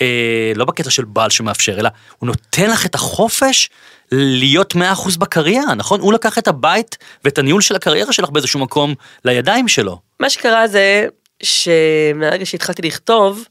[0.00, 3.70] אה, לא בקטע של בעל שמאפשר, אלא הוא נותן לך את החופש
[4.12, 6.00] להיות 100% בקריירה, נכון?
[6.00, 9.98] הוא לקח את הבית ואת הניהול של הקריירה שלך באיזשהו מקום לידיים שלו.
[10.20, 11.06] מה שקרה זה
[11.42, 13.44] שמהרגע שהתחלתי לכתוב,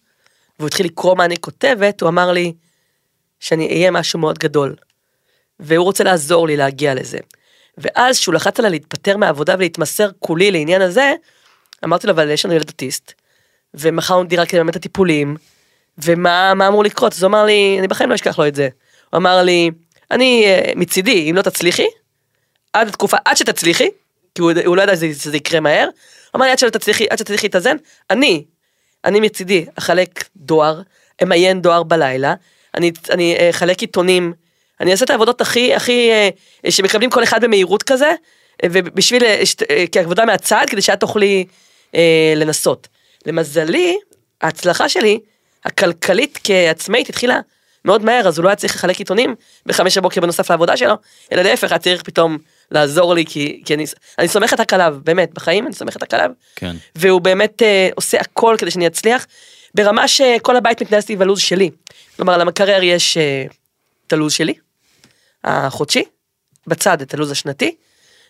[0.60, 2.54] והוא התחיל לקרוא מה אני כותבת, הוא אמר לי
[3.40, 4.76] שאני אהיה משהו מאוד גדול.
[5.60, 7.18] והוא רוצה לעזור לי להגיע לזה.
[7.78, 11.14] ואז כשהוא לחץ עליי להתפטר מהעבודה ולהתמסר כולי לעניין הזה,
[11.84, 13.14] אמרתי לו, אבל יש לנו ילד אוטיסט,
[13.74, 15.36] ומכרנו דירה כדי לממן את הטיפולים,
[15.98, 17.14] ומה מה אמור לקרות?
[17.14, 18.70] אז הוא אמר לי, אני בחיים לא אשכח לו את זה.
[19.10, 19.72] הוא אמר לי,
[20.12, 21.88] אני אה, מצידי, אם לא תצליחי,
[22.74, 23.90] עד התקופה, עד שתצליחי,
[24.36, 25.90] כי הוא, הוא לא ידע שזה, שזה יקרה מהר,
[26.36, 27.78] אמר לי, עד שלא תצליחי, עד שתצליחי להתאזן,
[28.10, 28.46] אני,
[29.06, 30.82] אני מצידי אחלק דואר,
[31.24, 32.34] אמיין דואר בלילה,
[32.76, 34.34] אני, אני אה, אחלק עיתונים,
[34.82, 38.12] אני אעשה את העבודות הכי, הכי, אה, שמקבלים כל אחד במהירות כזה,
[38.64, 39.24] אה, ובשביל,
[39.92, 41.46] כעבודה מהצד, כדי שאת תוכלי
[41.96, 42.88] אה, לנסות.
[43.26, 43.98] למזלי,
[44.42, 45.20] ההצלחה שלי,
[45.66, 47.40] הכלכלית כעצמאית, התחילה
[47.86, 49.36] מאוד מהר, אז הוא לא היה צריך לחלק עיתונים
[49.66, 50.96] בחמש בבוקר בנוסף לעבודה שלו,
[51.32, 52.38] אלא להפך, היה צריך פתאום
[52.72, 53.86] לעזור לי, כי, כי אני,
[54.20, 56.76] אני סומכת רק עליו, באמת, בחיים אני סומכת רק עליו, כן.
[56.96, 59.26] והוא באמת אה, עושה הכל כדי שאני אצליח,
[59.76, 61.70] ברמה שכל הבית מתנהל סביב הלו"ז שלי.
[62.16, 63.46] כלומר, למקרר יש אה,
[64.08, 64.54] את הלו"ז שלי,
[65.44, 66.04] החודשי,
[66.68, 67.76] בצד את הלו"ז השנתי,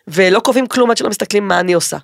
[0.07, 1.97] ולא קובעים כלום עד שלא מסתכלים מה אני עושה.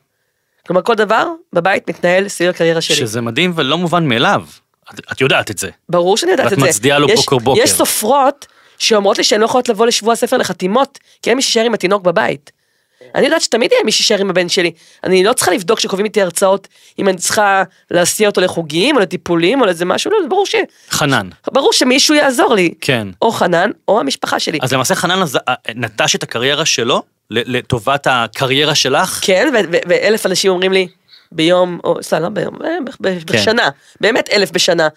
[0.67, 2.95] כלומר, כל דבר בבית מתנהל סביב הקריירה שלי.
[2.95, 4.45] שזה מדהים ולא מובן מאליו.
[4.93, 5.69] את, את יודעת את זה.
[5.89, 6.65] ברור שאני יודעת ואת את זה.
[6.65, 7.61] מצדיעה לו יש- בוקר בוקר.
[7.61, 11.63] יש סופרות שאומרות לי שהן לא יכולות לבוא לשבוע הספר לחתימות, כי אין מי שישאר
[11.63, 12.51] עם התינוק בבית.
[13.15, 14.71] אני יודעת שתמיד יהיה מי שישאר עם הבן שלי.
[15.03, 16.67] אני לא צריכה לבדוק שקובעים איתי הרצאות,
[16.99, 20.55] אם אני צריכה להסיע אותו לחוגים, או לטיפולים, או לאיזה משהו, לא, זה ברור ש...
[20.89, 21.29] חנן.
[21.51, 22.73] ברור שמישהו יעזור לי.
[22.81, 23.07] כן.
[23.21, 24.59] או חנן, או המשפחה שלי.
[24.61, 25.37] אז למעשה חנן עז-
[25.75, 29.19] נטש את הקריירה שלו ל- לטובת הקריירה שלך.
[29.23, 29.53] כן,
[29.87, 30.87] ואלף אנשים אומרים לי,
[31.31, 32.69] ביום, או סתם, לא ביום, אה,
[33.03, 33.33] כן.
[33.33, 33.69] בשנה,
[34.01, 34.87] באמת אלף בשנה.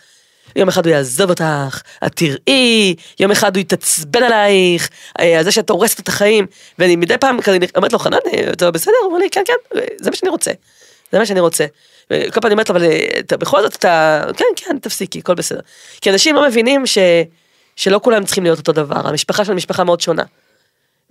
[0.57, 4.89] יום אחד הוא יעזוב אותך, את תראי, יום אחד הוא יתעצבן עלייך,
[5.21, 6.47] אה, על זה שאת הורסת את החיים,
[6.79, 8.95] ואני מדי פעם כזה אומרת לו, חנן, אה, אתה בסדר?
[9.03, 10.51] הוא אומר לי, כן, כן, אה, זה מה שאני רוצה.
[11.13, 11.67] זה מה שאני רוצה.
[12.11, 12.87] וכל פעם אני אומרת לו, אבל
[13.19, 15.61] אתה, בכל זאת אתה, כן, כן, תפסיקי, הכל בסדר.
[16.01, 16.99] כי אנשים לא מבינים ש,
[17.77, 20.23] שלא כולם צריכים להיות אותו דבר, המשפחה שלנו משפחה מאוד שונה.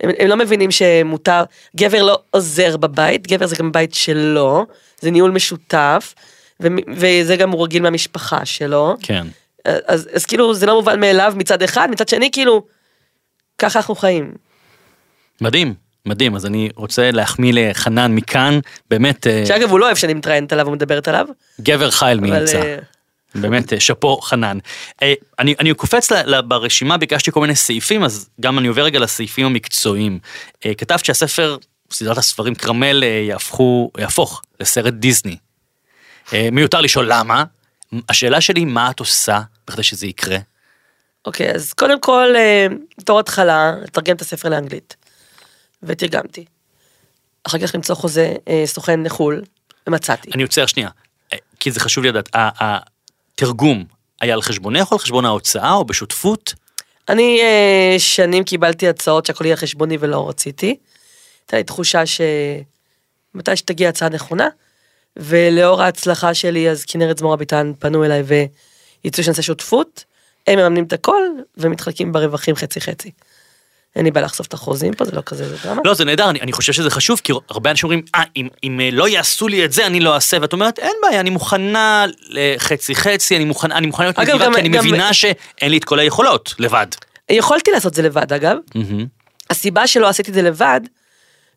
[0.00, 1.42] הם, הם לא מבינים שמותר,
[1.76, 4.66] גבר לא עוזר בבית, גבר זה גם בית שלו,
[5.00, 6.14] זה ניהול משותף,
[6.62, 6.66] ו,
[6.96, 8.96] וזה גם הוא רגיל מהמשפחה שלו.
[9.02, 9.26] כן.
[9.64, 12.62] אז, אז, אז כאילו זה לא מובן מאליו מצד אחד, מצד שני כאילו,
[13.58, 14.34] ככה אנחנו חיים.
[15.40, 15.74] מדהים.
[16.06, 18.58] מדהים, אז אני רוצה להחמיא לחנן מכאן,
[18.90, 21.26] באמת אה, שאגב הוא לא אוהב שאני מתראיינת עליו ומדברת עליו,
[21.60, 22.62] גבר חייל אבל מאמצע.
[22.62, 22.76] אה,
[23.34, 24.58] באמת, אה, שאפו חנן.
[25.38, 28.98] אני, אני קופץ ל, ל, ברשימה, ביקשתי כל מיני סעיפים, אז גם אני עובר רגע
[28.98, 30.18] לסעיפים המקצועיים.
[30.78, 31.56] כתבת שהספר,
[31.90, 35.36] סדרת הספרים כרמל, אה, יהפכו, יהפוך לסרט דיסני.
[36.32, 37.44] אה, מיותר לשאול למה.
[38.08, 40.38] השאלה שלי, מה את עושה בכדי שזה יקרה?
[41.26, 42.66] אוקיי, אז קודם כל, אה,
[42.98, 44.96] בתור התחלה, לתרגם את הספר לאנגלית.
[45.82, 46.44] ותרגמתי.
[47.44, 49.42] אחר כך למצוא חוזה אה, סוכן לחו"ל,
[49.86, 50.30] ומצאתי.
[50.34, 50.88] אני עוצר שנייה,
[51.60, 52.28] כי זה חשוב לי לדעת.
[52.34, 53.84] התרגום
[54.20, 56.54] היה על חשבונך או על חשבון ההוצאה או בשותפות?
[57.08, 57.40] אני
[57.98, 60.76] שנים קיבלתי הצעות שהכל יהיה חשבוני ולא רציתי.
[61.46, 64.48] הייתה לי תחושה שמתי שתגיע הצעה נכונה,
[65.16, 68.22] ולאור ההצלחה שלי, אז כנרת זמורה ביטן פנו אליי
[69.04, 70.04] ויצאו שנעשה שותפות,
[70.46, 71.22] הם מממנים את הכל
[71.56, 73.10] ומתחלקים ברווחים חצי חצי.
[73.96, 75.82] אין לי בעיה לחשוף את החוזים פה, זה לא כזה דרמה.
[75.84, 78.80] לא, זה נהדר, אני, אני חושב שזה חשוב, כי הרבה אנשים אומרים, אה, אם, אם
[78.80, 82.04] אה, לא יעשו לי את זה, אני לא אעשה, ואת אומרת, אין בעיה, אני מוכנה
[82.28, 85.76] לחצי חצי, אני מוכנה, אני מוכנה להיות נדיבה, גם- כי אני גם- מבינה שאין לי
[85.78, 86.86] את כל היכולות, לבד.
[87.30, 89.06] יכולתי לעשות זה לבד אגב, מהמם.
[89.50, 90.80] הסיבה שלא עשיתי את זה לבד,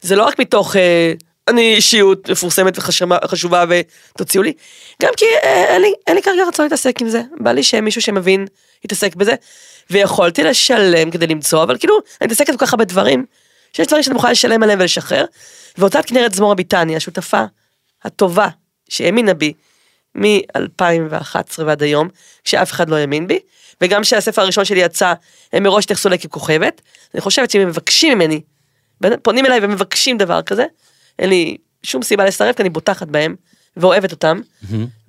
[0.02, 1.14] זה לא רק מתוך אה,
[1.48, 4.54] אני אישיות מפורסמת וחשובה ותוציאו לי,
[5.02, 8.02] גם כי אה, אין לי, אין לי כרגע רצון להתעסק עם זה, בא לי שמישהו
[8.02, 8.48] שמבין
[8.86, 9.36] יתעסק בזה,
[9.90, 13.26] ויכולתי לשלם כדי למצוא, אבל כאילו, אני מתעסקת כל כך הרבה דברים,
[13.74, 15.26] שיש דברים שאני מוכנה לשלם עליהם ולשחרר,
[15.78, 17.44] והוצאת כנרת זמורה ביטני, השותפה
[18.04, 18.48] הטובה
[18.90, 19.54] שהאמינה בי
[20.16, 22.10] מ-2011 ועד היום,
[22.44, 23.40] כשאף אחד לא האמין בי,
[23.82, 25.14] וגם כשהספר הראשון שלי יצא,
[25.54, 26.82] הם מראש התייחסו אליי ככוכבת,
[27.14, 28.42] אני חושבת שאם הם מבקשים ממני,
[29.22, 30.66] פונים אליי ומבקשים דבר כזה,
[31.20, 33.36] אין לי שום סיבה לסרב, כי אני בוטחת בהם,
[33.78, 34.40] ואוהבת אותם,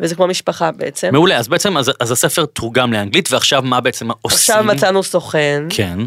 [0.00, 1.08] וזה כמו משפחה בעצם.
[1.12, 4.36] מעולה, אז בעצם, אז, אז הספר תורגם לאנגלית, ועכשיו מה בעצם עושים?
[4.36, 5.98] עכשיו מצאנו סוכן, כן.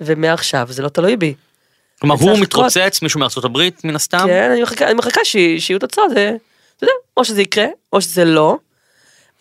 [0.00, 1.34] ומעכשיו זה לא תלוי בי.
[2.00, 2.42] כלומר, הוא לחכות.
[2.42, 4.24] מתרוצץ, מישהו מארצות הברית, מן הסתם?
[4.26, 6.36] כן, אני מחכה, אני מחכה ש- שיהיו תוצאות, זה,
[6.76, 8.56] אתה יודע, או שזה יקרה, או שזה לא.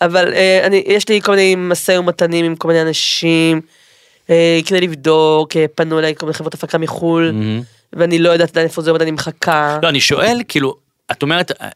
[0.02, 3.62] אבל אה, אני, יש לי כל מיני משא ומתנים עם כל מיני אנשים,
[4.30, 7.62] אה, כדי לבדוק, אה, פנו אליי כל מיני חברות הפקה מחו"ל, מהמם.
[7.94, 9.80] ואני לא יודעת עדיין איפה זה עומד, אני מחכה.
[9.84, 10.76] לא, אני שואל, כאילו,
[11.12, 11.70] את אומרת, אה,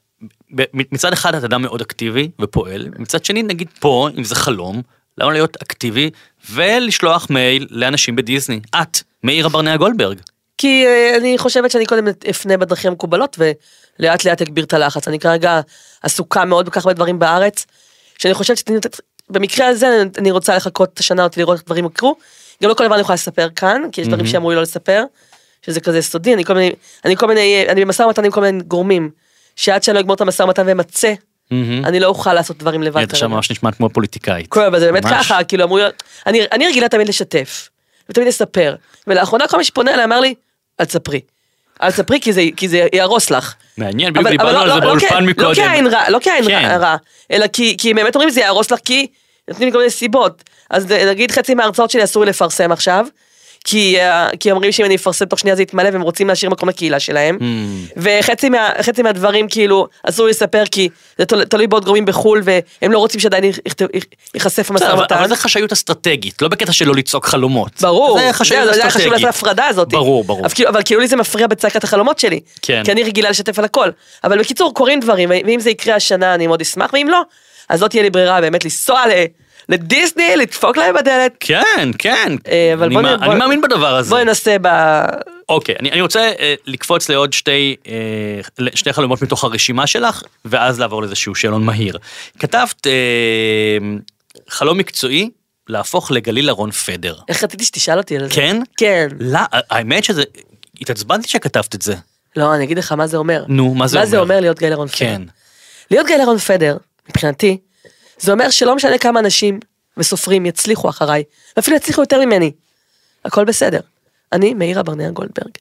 [0.74, 4.82] מצד אחד את אדם מאוד אקטיבי ופועל, מצד שני, נגיד פה, אם זה חלום,
[5.18, 6.10] למה להיות אקטיבי
[6.52, 8.60] ולשלוח מייל לאנשים בדיסני?
[8.82, 10.18] את, מאירה ברנע גולדברג.
[10.58, 15.08] כי אה, אני חושבת שאני קודם אפנה בדרכים המקובלות, ולאט לאט אגביר את הלחץ.
[15.08, 15.62] אני כרגע
[16.04, 17.66] עסוקה מאוד בכל כך הרבה דברים בארץ,
[18.18, 19.00] שאני חושבת שאני נותנת,
[19.30, 22.16] במקרה הזה אני רוצה לחכות את השנה הזאת לראות איך דברים יקרו.
[22.64, 24.26] גם לא כל דבר אני יכולה לספר כאן, כי יש דברים.
[24.26, 25.04] שאמרו לי לא לספר,
[25.68, 26.72] שזה כזה סודי, אני כל מיני,
[27.06, 29.10] אני כל מיני, אני במשא ומתן עם כל מיני גורמים,
[29.56, 31.14] שעד שאני לא אגמור את המשא ומתן ואמצה,
[31.84, 33.04] אני לא אוכל לעשות דברים לבד.
[33.04, 33.36] עכשיו כרגע.
[33.36, 34.54] ממש נשמעת כמו פוליטיקאית.
[34.54, 35.06] כן, אבל זה באמת.
[35.06, 35.80] ככה, כאילו אמרו
[36.28, 37.70] אני, רגילה תמיד לשתף,
[38.10, 38.76] ותמיד לספר,
[39.08, 40.34] ולאחרונה כל מי שפונה אליי אמר לי,
[40.80, 41.22] אל תספרי.
[41.84, 43.54] אל תספרי כי זה, כי זה יהרוס לך.
[43.78, 45.50] מעניין, בדיוק דיברנו על זה באולפן לא, מקודם.
[45.50, 46.66] לא כעין רע, לא כעין כן.
[46.66, 46.96] רע, רע,
[47.32, 49.08] אלא כי, כי באמת אומרים זה יהרוס לך כי
[49.48, 50.44] נותנים לי כל מיני סיבות.
[50.70, 53.06] אז נגיד חצי מההרצאות שלי אסור לי לפרסם עכשיו,
[53.70, 56.70] כי, אה, כי אומרים שאם אני אפרסם תוך שנייה זה יתמלא והם רוצים להשאיר מקום
[56.70, 57.38] לקהילה שלהם.
[57.40, 57.92] Hmm.
[57.98, 58.70] וחצי מה,
[59.04, 63.20] מהדברים כאילו אסור לי לספר כי זה תול- תלוי בעוד גורמים בחו"ל והם לא רוצים
[63.20, 63.44] שעדיין
[64.36, 65.16] ייחשף המשא אבל- ומתן.
[65.16, 67.72] אבל זה חשאיות אסטרטגית, לא בקטע שלא לצעוק חלומות.
[67.82, 69.12] ברור, זה חשאיות זה היה חשוב אסטרטגית.
[69.12, 69.88] לעשות ההפרדה הזאת.
[69.90, 70.40] ברור, ברור.
[70.46, 72.40] אבל כאילו, אבל כאילו לי זה מפריע בצעקת החלומות שלי.
[72.62, 72.82] כן.
[72.86, 73.90] כי אני רגילה לשתף על הכל.
[74.24, 77.22] אבל בקיצור, קורים דברים, ואם זה יקרה השנה אני מאוד אשמח, ואם לא,
[77.70, 79.12] אז לא תהיה לי ברירה באמת לנסוע ל-
[79.70, 81.36] לדיסני, לדפוק להם בדלת.
[81.40, 82.36] כן, כן.
[82.48, 84.10] אה, אבל אני בוא נ- בוא- אני מאמין בדבר הזה.
[84.10, 84.68] בוא ננסה ב...
[85.50, 90.80] אוקיי, אני, אני רוצה אה, לקפוץ לעוד שתי, אה, שתי חלומות מתוך הרשימה שלך, ואז
[90.80, 91.98] לעבור לאיזשהו שאלון מהיר.
[92.40, 92.92] כתבת אה,
[94.50, 95.30] חלום מקצועי,
[95.70, 97.16] להפוך לגליל אהרון פדר.
[97.30, 98.36] איך רציתי שתשאל אותי על זה.
[98.36, 98.62] כן?
[98.78, 99.08] כן.
[99.20, 100.24] לא, האמת שזה,
[100.82, 101.96] התעצבנתי שכתבת את זה.
[102.36, 103.44] לא, אני אגיד לך מה זה אומר.
[103.48, 104.24] נו, מה זה מה זה אומר?
[104.34, 104.98] אומר להיות גיא לרון פדר?
[104.98, 105.22] כן.
[105.92, 106.78] להיות גיא לרון פדר,
[107.10, 107.58] מבחינתי,
[108.20, 109.60] זה אומר שלא משנה כמה אנשים
[109.98, 111.24] וסופרים יצליחו אחריי,
[111.58, 112.52] ואפילו יצליחו יותר ממני.
[113.26, 113.80] הכל בסדר.
[114.34, 115.52] אני מאירה ברנע גולדברג.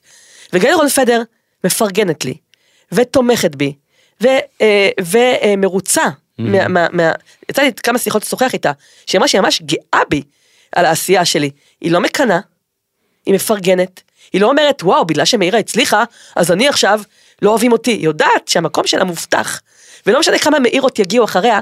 [0.53, 1.21] וגיא לרון פדר
[1.63, 2.33] מפרגנת לי,
[2.91, 3.73] ותומכת בי,
[4.25, 6.03] אה, ומרוצה.
[6.39, 7.11] מה- מה- מה-
[7.49, 8.71] יצא לי כמה שיחות לשוחח איתה,
[9.05, 10.23] שהיא אמרה שהיא ממש גאה בי
[10.75, 11.49] על העשייה שלי.
[11.81, 12.39] היא לא מקנאה,
[13.25, 14.01] היא מפרגנת,
[14.33, 16.03] היא לא אומרת, וואו, בגלל שמאירה הצליחה,
[16.35, 17.01] אז אני עכשיו
[17.41, 17.91] לא אוהבים אותי.
[17.91, 19.61] היא יודעת שהמקום שלה מובטח,
[20.05, 21.59] ולא משנה כמה מאירות יגיעו אחריה,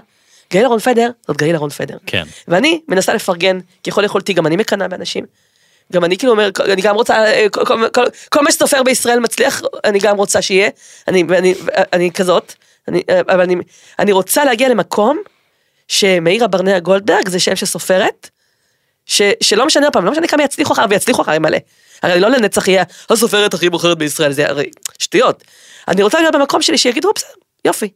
[0.52, 1.98] גליל אהרון פדר, זאת גליל אהרון פדר.
[2.06, 2.24] כן.
[2.48, 5.26] ואני מנסה לפרגן ככל יכולתי, גם אני מקנאה באנשים.
[5.94, 9.20] גם אני כאילו אומר, אני גם רוצה, אה, כל, כל, כל, כל מה שסופר בישראל
[9.20, 10.70] מצליח, אני גם רוצה שיהיה,
[11.08, 11.54] אני, אני,
[11.94, 12.54] אני כזאת,
[12.88, 13.56] אני, אה, אבל אני,
[14.00, 15.18] אני רוצה להגיע למקום
[15.88, 18.30] שמאירה ברנע גולדברג זה שם שסופרת,
[19.06, 21.58] ש, שלא משנה פעם, לא משנה כמה יצליחו אחריו ויצליחו אחריי מלא.
[22.04, 25.44] הרי לא לנצח יהיה הסופרת הכי מוכרת בישראל, זה הרי שטויות.
[25.88, 27.30] אני רוצה להיות במקום שלי שיגידו, בסדר,
[27.66, 27.90] יופי.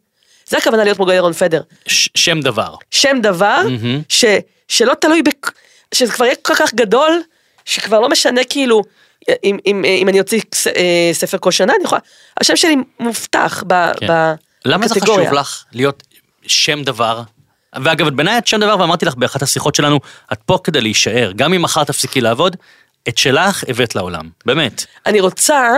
[0.49, 1.62] זה הכוונה להיות כמו גיא רון פדר.
[1.88, 2.75] ש- שם דבר.
[2.91, 4.01] שם דבר, מהמם.
[4.09, 4.25] ש,
[4.67, 5.51] שלא תלוי, בכ...
[5.93, 7.21] שזה כבר יהיה כל כך גדול,
[7.65, 8.81] שכבר לא משנה כאילו,
[9.43, 10.41] אם, אם, אם אני אוציא
[10.75, 12.01] אה, ספר כל שנה, אני יכולה,
[12.41, 14.07] השם שלי מובטח ב, כן.
[14.09, 14.33] ב,
[14.65, 15.25] למה זה בקטגוריה.
[15.25, 16.03] חשוב לך להיות
[16.47, 17.21] שם דבר?
[17.83, 19.99] ואגב, את בעיניי את שם דבר, ואמרתי לך באחת השיחות שלנו,
[20.33, 21.31] את פה כדי להישאר.
[21.35, 22.55] גם אם מחר תפסיקי לעבוד,
[23.09, 24.29] את שלך הבאת לעולם.
[24.45, 24.85] באמת.
[25.05, 25.69] אני רוצה,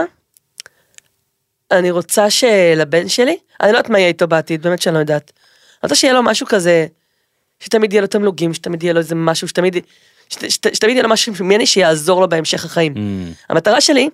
[1.71, 5.31] אני רוצה שלבן שלי, אני לא יודעת מה יהיה איתו בעתיד, באמת שאני לא יודעת.
[5.35, 6.87] אני רוצה שיהיה לו משהו כזה,
[7.59, 9.77] שתמיד יהיה לו תמלוגים, שתמיד יהיה לו איזה משהו, שתמיד,
[10.29, 12.93] שת, שת, שתמיד יהיה לו משהו ממני שיעזור לו בהמשך החיים.
[12.93, 12.97] Mm.
[13.49, 14.09] המטרה שלי,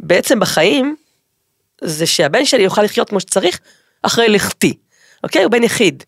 [0.00, 0.96] בעצם בחיים,
[1.80, 3.60] זה שהבן שלי יוכל לחיות כמו שצריך,
[4.02, 4.74] אחרי לכתי.
[5.24, 5.42] אוקיי?
[5.42, 6.02] הוא בן יחיד.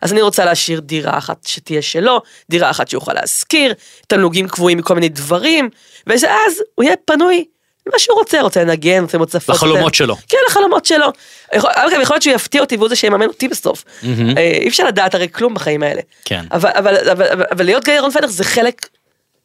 [0.00, 3.74] אז אני רוצה להשאיר דירה אחת שתהיה שלו, דירה אחת שיוכל להשכיר,
[4.06, 5.70] תמלוגים קבועים מכל מיני דברים,
[6.06, 7.44] ואז הוא יהיה פנוי
[7.86, 9.54] למה שהוא רוצה, רוצה לנגן, רוצה ללמוד שפות.
[9.54, 10.16] לחלומות שלו.
[10.28, 11.06] כן, לחלומות שלו.
[11.52, 13.84] אגב, יכול להיות שהוא יפתיע אותי והוא זה שיממן אותי בסוף.
[14.04, 16.00] אה, אי אפשר לדעת הרי כלום בחיים האלה.
[16.24, 16.44] כן.
[16.52, 18.88] אבל, אבל, אבל, אבל, אבל להיות גיא רון פדר זה חלק,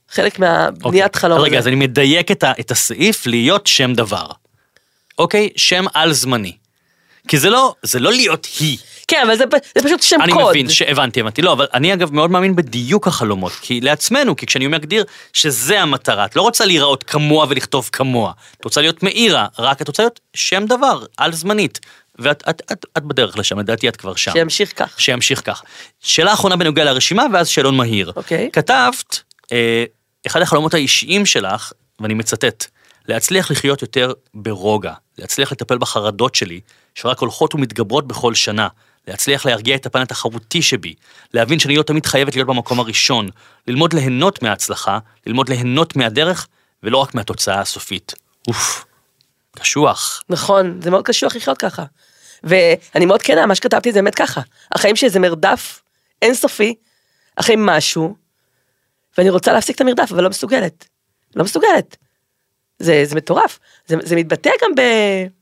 [0.09, 1.21] חלק מהבניית אוקיי.
[1.21, 1.39] חלום.
[1.39, 1.57] רגע.
[1.57, 4.27] אז אני מדייק את הסעיף להיות שם דבר.
[5.19, 5.49] אוקיי?
[5.55, 6.57] שם על זמני.
[7.27, 8.77] כי זה לא, זה לא להיות היא.
[9.07, 9.43] כן, אבל זה,
[9.75, 10.49] זה פשוט שם אני קוד.
[10.49, 11.41] מבין, שהבנתי, הבנתי.
[11.41, 13.51] לא, אבל אני אגב מאוד מאמין בדיוק החלומות.
[13.61, 18.31] כי לעצמנו, כי כשאני מגדיר שזה המטרה, את לא רוצה להיראות כמוה ולכתוב כמוה.
[18.59, 21.79] את רוצה להיות מאירה, רק את רוצה להיות שם דבר, על זמנית.
[22.19, 24.31] ואת את, את, את בדרך לשם, לדעתי את כבר שם.
[24.31, 25.01] שימשיך כך.
[25.01, 25.63] שימשיך כך.
[25.99, 28.11] שאלה אחרונה בנוגע לרשימה, ואז שאלון מהיר.
[28.15, 28.49] אוקיי.
[28.53, 29.83] כתבת, אה,
[30.27, 32.65] אחד החלומות האישיים שלך, ואני מצטט,
[33.07, 36.59] להצליח לחיות יותר ברוגע, להצליח לטפל בחרדות שלי,
[36.97, 38.67] שרק הולכות ומתגברות בכל שנה,
[39.07, 40.93] להצליח להרגיע את הפן התחרותי שבי,
[41.33, 43.29] להבין שאני לא תמיד חייבת להיות במקום הראשון,
[43.67, 46.47] ללמוד ליהנות מההצלחה, ללמוד ליהנות מהדרך,
[46.83, 48.13] ולא רק מהתוצאה הסופית.
[48.47, 48.85] אוף,
[49.59, 50.23] קשוח.
[50.29, 51.83] נכון, זה מאוד קשוח לחיות ככה.
[52.43, 54.41] ואני מאוד כנה, מה שכתבתי זה באמת ככה.
[54.71, 55.81] החיים שלי זה מרדף
[56.21, 56.75] אינסופי
[57.35, 58.15] אחרי משהו,
[59.17, 60.87] ואני רוצה להפסיק את המרדף, אבל לא מסוגלת.
[61.35, 61.97] לא מסוגלת.
[62.79, 63.59] זה, זה מטורף.
[63.87, 64.81] זה, זה מתבטא גם ב,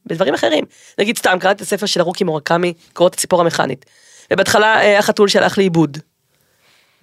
[0.06, 0.66] בדברים אחרים.
[1.00, 3.86] נגיד סתם, קראתי את הספר של הרוקי מורקמי, קוראות הציפור המכנית.
[4.34, 5.98] ובהתחלה אה, החתול שהלך לאיבוד.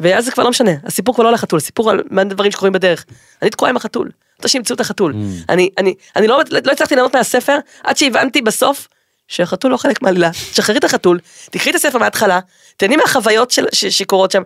[0.00, 2.72] ואז זה כבר לא משנה, הסיפור כבר לא על החתול, הסיפור על מה הדברים שקורים
[2.72, 3.04] בדרך.
[3.42, 5.14] אני תקועה עם החתול, רוצה שימצאו את החתול.
[5.48, 8.88] אני, אני, אני לא, לא הצלחתי לענות מהספר עד שהבנתי בסוף
[9.28, 10.30] שהחתול לא חלק מהעלילה.
[10.32, 11.18] שחררי את החתול,
[11.50, 12.40] תקחי את הספר מההתחלה,
[12.76, 14.42] תהני מהחוויות של, ש, שקורות שם.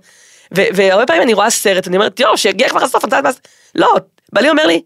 [0.51, 3.05] והרבה פעמים אני רואה סרט, אני אומרת, יואו, שיגיע כבר הסוף.
[3.75, 3.95] לא,
[4.33, 4.83] בעלי אומר לי,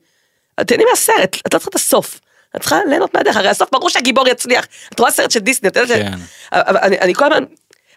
[0.67, 2.21] תהני מהסרט, את לא צריכה את הסוף.
[2.57, 4.67] את צריכה ליהנות מהדרך, הרי הסוף ברור שהגיבור יצליח.
[4.95, 6.03] את רואה סרט של דיסני, את יודעת ש...
[6.03, 6.19] כן.
[6.53, 7.45] אבל אני, אני כל הזמן,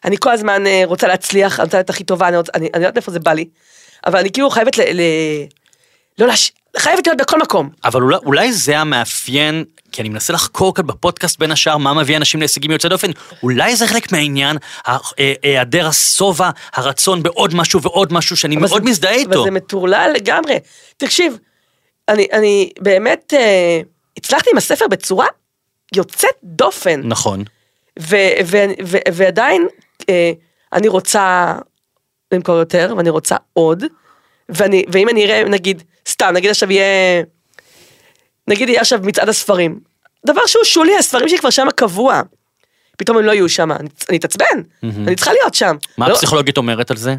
[0.06, 2.84] אני כל הזמן אה, רוצה להצליח, אני רוצה להיות הכי טובה, אני, רוצה, אני, אני
[2.84, 3.46] יודעת מאיפה זה בא לי,
[4.08, 5.02] אבל אני כאילו חייבת ל, ל,
[6.20, 6.52] לא להש...
[6.78, 7.70] חייבת להיות בכל מקום.
[7.84, 12.18] אבל אולי, אולי זה המאפיין, כי אני מנסה לחקור כאן בפודקאסט בין השאר מה מביא
[12.18, 13.12] אנשים להישגים יוצאי דופן,
[13.44, 18.62] אולי זה חלק מהעניין, ה- אה, היעדר השובע, הרצון בעוד משהו ועוד משהו שאני אבל
[18.68, 19.44] מאוד זה- מזדהה אבל איתו.
[19.44, 20.60] זה מטורלל לגמרי.
[20.98, 21.38] תקשיב,
[22.10, 23.82] אני, אני באמת אה,
[24.18, 25.28] הצלחתי עם הספר בצורה
[25.96, 27.02] יוצאת דופן.
[27.04, 27.44] נכון.
[28.00, 29.68] ו, ו, ו, ועדיין
[30.10, 30.32] אה,
[30.74, 31.56] אני רוצה
[32.34, 33.84] למכור יותר ואני רוצה עוד.
[34.50, 37.24] ואני, ואם אני אראה נגיד, סתם נגיד עכשיו יהיה,
[38.48, 39.80] נגיד יהיה עכשיו מצעד הספרים.
[40.26, 42.22] דבר שהוא שולי, הספרים שלי כבר שם קבוע.
[42.98, 45.76] פתאום הם לא יהיו שם, אני אני אתעצבן, אני צריכה להיות שם.
[45.98, 47.16] מה לא, הפסיכולוגית אומרת על זה?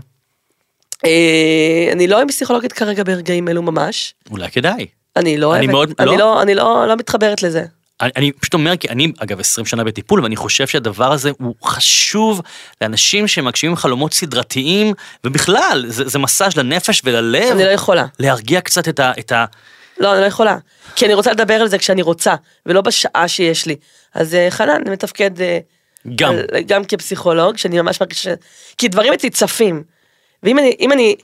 [1.04, 4.14] אה, אני לא עם פסיכולוגית כרגע ברגעים אלו ממש.
[4.30, 4.86] אולי כדאי.
[5.16, 6.16] אני לא אני אוהבת, מאוד- אני לא?
[6.16, 7.64] לא, אני לא, לא מתחברת לזה.
[8.00, 11.54] אני, אני פשוט אומר, כי אני אגב 20 שנה בטיפול, ואני חושב שהדבר הזה הוא
[11.64, 12.40] חשוב
[12.80, 18.06] לאנשים שמגשימים חלומות סדרתיים, ובכלל, זה, זה מסאז' לנפש וללב, אני לא יכולה.
[18.18, 19.12] להרגיע קצת את ה...
[19.18, 19.44] את ה
[19.98, 20.56] לא, אני לא יכולה.
[20.96, 22.34] כי אני רוצה לדבר על זה כשאני רוצה,
[22.66, 23.76] ולא בשעה שיש לי.
[24.14, 25.58] אז אה, חנן מתפקד אה,
[26.16, 26.34] גם.
[26.66, 28.34] גם כפסיכולוג, שאני ממש מרגישה...
[28.78, 29.82] כי דברים אצלי צפים.
[30.44, 31.16] ואם אני, אם אני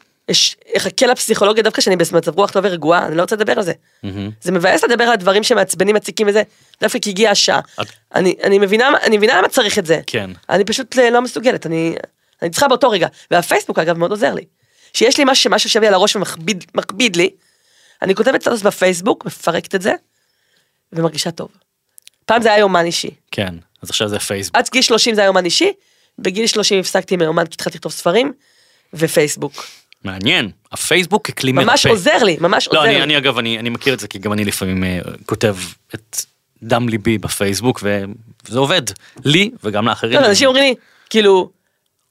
[0.76, 3.72] אחכה לפסיכולוגיה דווקא כשאני במצב רוח טוב ורגועה, אני לא רוצה לדבר על זה.
[4.02, 4.30] מהמם.
[4.40, 6.42] זה מבאס לדבר על הדברים שמעצבנים, מציקים וזה,
[6.80, 7.60] דווקא כי הגיעה השעה.
[7.82, 10.00] את- אני, אני, מבינה, אני מבינה למה צריך את זה.
[10.06, 10.30] כן.
[10.50, 11.94] אני פשוט אה, לא מסוגלת, אני,
[12.42, 13.08] אני צריכה באותו רגע.
[13.30, 14.44] והפייסבוק אגב מאוד עוזר לי.
[14.92, 17.30] שיש לי משהו שמשהו לי על הראש ומכביד מכביד לי,
[18.02, 19.94] אני כותבת סטטוס בפייסבוק, מפרקת את זה,
[20.92, 21.48] ומרגישה טוב.
[22.26, 23.10] פעם זה היה יומן אישי.
[23.30, 24.56] כן, אז עכשיו זה פייסבוק.
[24.56, 25.72] עד גיל 30 זה היה יומן אישי,
[26.18, 28.32] בגיל 30 הפסקתי עם היומן כי התחלתי לכתוב ספרים,
[28.94, 29.64] ופייסבוק.
[30.04, 31.70] מעניין, הפייסבוק ככלי מרפא.
[31.70, 33.02] ממש עוזר לי, ממש לא, עוזר אני, לי.
[33.02, 35.56] אני אגב, אני, אני מכיר את זה, כי גם אני לפעמים אה, כותב
[35.94, 36.16] את
[36.62, 37.82] דם ליבי בפייסבוק,
[38.48, 38.82] וזה עובד.
[39.24, 40.20] לי וגם לאחרים.
[40.20, 40.74] לא, אנשים אומרים לי,
[41.10, 41.50] כאילו,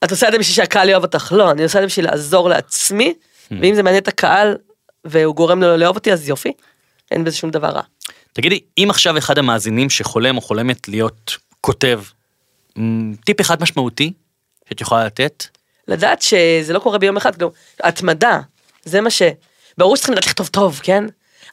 [0.04, 1.32] את עושה את זה בשביל שהקהל יאהב אותך.
[1.36, 3.14] לא, אני עושה את זה בשביל לעזור לעצמי,
[3.50, 3.56] Hmm.
[3.62, 4.56] ואם זה מעניין את הקהל,
[5.04, 6.52] והוא גורם לו לאהוב אותי, אז יופי.
[7.10, 7.82] אין בזה שום דבר רע.
[8.32, 12.02] תגידי, אם עכשיו אחד המאזינים שחולם או חולמת להיות כותב,
[13.24, 14.12] טיפ אחד משמעותי
[14.68, 15.44] שאת יכולה לתת?
[15.90, 18.40] לדעת שזה לא קורה ביום אחד, כאילו, התמדה,
[18.84, 19.22] זה מה ש...
[19.78, 21.04] ברור שצריכים לדעת לכתוב טוב, כן?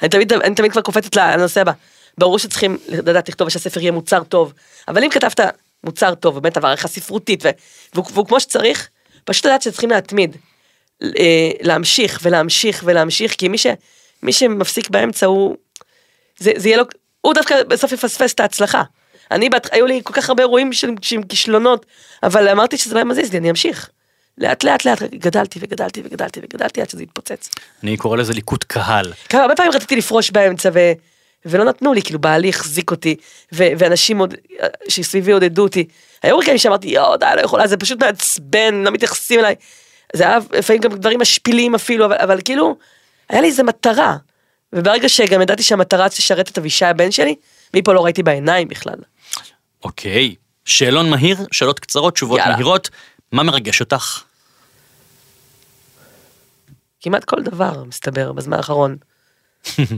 [0.02, 1.71] אני תמיד, אני תמיד כבר קופצת לנושא הבא.
[2.17, 4.54] ברור שצריכים לדעת לכתוב ושהספר יהיה מוצר טוב,
[4.88, 5.39] אבל אם כתבת
[5.84, 7.50] מוצר טוב, באמת עבר עריכה ספרותית, ו-
[7.93, 8.89] והוא כמו שצריך,
[9.26, 10.38] פשוט לדעת שצריכים להתמיד.
[11.04, 13.67] אה, להמשיך ולהמשיך ולהמשיך, כי מי, ש,
[14.23, 15.56] מי שמפסיק באמצע הוא...
[16.38, 16.84] זה, זה יהיה לו...
[17.21, 18.84] הוא דווקא בסוף יפספס את ההצלחה.
[19.32, 21.86] אני, בת, היו לי כל כך הרבה אירועים של, של כישלונות,
[22.23, 23.89] אבל אמרתי שזה לא מזיז לי, אני אמשיך.
[24.38, 27.50] לאט לאט לאט גדלתי וגדלתי וגדלתי וגדלתי עד שזה התפוצץ.
[27.84, 29.13] אני קורא לזה ליקוט קהל.
[29.30, 30.91] כמה הרבה פעמים רציתי לפרוש באמצע ו...
[31.45, 33.15] ולא נתנו לי, כאילו בעלי החזיק אותי,
[33.54, 33.63] ו...
[33.78, 34.34] ואנשים עוד,
[34.88, 35.88] שסביבי עודדו אותי.
[36.23, 39.56] היו רגעים שאמרתי, יואו, די, לא יכולה, זה פשוט מעצבן, לא מתייחסים אליי.
[40.13, 42.78] זה היה לפעמים גם דברים משפילים אפילו, אבל, אבל כאילו,
[43.30, 44.17] היה לי איזה מטרה.
[44.73, 47.36] וברגע שגם ידעתי שהמטרה תשרת את אבישי הבן שלי,
[47.73, 49.00] מפה לא ראיתי בעיניים בכלל.
[49.84, 52.56] אוקיי, שאלון מהיר, שאלות קצרות, תשובות יאללה.
[52.56, 52.89] מהירות.
[53.32, 54.23] מה מרגש אותך?
[57.08, 58.98] כמעט כל דבר, מסתבר, בזמן האחרון.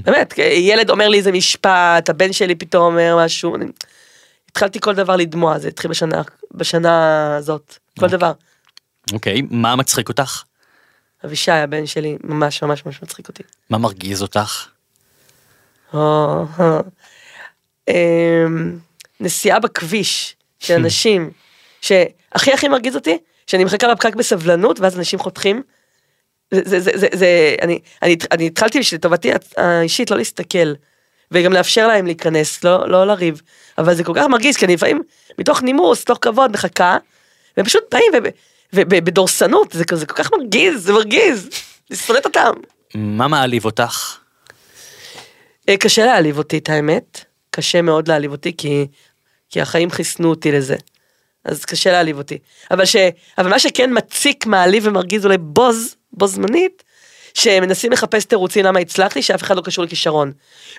[0.05, 3.65] באמת, ילד אומר לי איזה משפט, הבן שלי פתאום אומר משהו, אני...
[4.51, 8.31] התחלתי כל דבר לדמוע, זה התחיל בשנה, בשנה הזאת, כל דבר.
[9.13, 10.43] אוקיי, מה מצחיק אותך?
[11.25, 13.43] אבישי, הבן שלי, ממש ממש ממש מצחיק אותי.
[13.69, 14.67] מה מרגיז אותך?
[15.93, 16.79] או, אה.
[17.87, 18.77] אמ,
[19.19, 21.31] נסיעה בכביש של אנשים,
[21.81, 23.17] שהכי הכי מרגיז אותי,
[23.47, 25.63] שאני מחכה בפקק בסבלנות, ואז אנשים חותכים.
[26.51, 30.73] זה, זה, זה, זה, אני, אני, אני התחלתי בשביל טובתי האישית לא להסתכל,
[31.31, 33.41] וגם לאפשר להם להיכנס, לא, לא לריב,
[33.77, 35.01] אבל זה כל כך מרגיז, כי אני לפעמים,
[35.39, 36.97] מתוך נימוס, מתוך כבוד, מחכה,
[37.57, 38.11] והם פשוט באים
[38.73, 41.49] ובדורסנות, זה, זה כל כך מרגיז, זה מרגיז,
[41.89, 42.51] אני שונאת אותם.
[42.95, 44.17] מה מעליב אותך?
[45.69, 48.87] אה, קשה להעליב אותי את האמת, קשה מאוד להעליב אותי כי,
[49.49, 50.75] כי החיים חיסנו אותי לזה.
[51.45, 52.37] אז קשה להעליב אותי.
[52.71, 52.95] אבל, ש,
[53.37, 56.83] אבל מה שכן מציק, מעליב ומרגיז אולי בוז, בו זמנית,
[57.33, 60.31] שמנסים לחפש תירוצים למה הצלחתי, שאף אחד לא קשור לכישרון.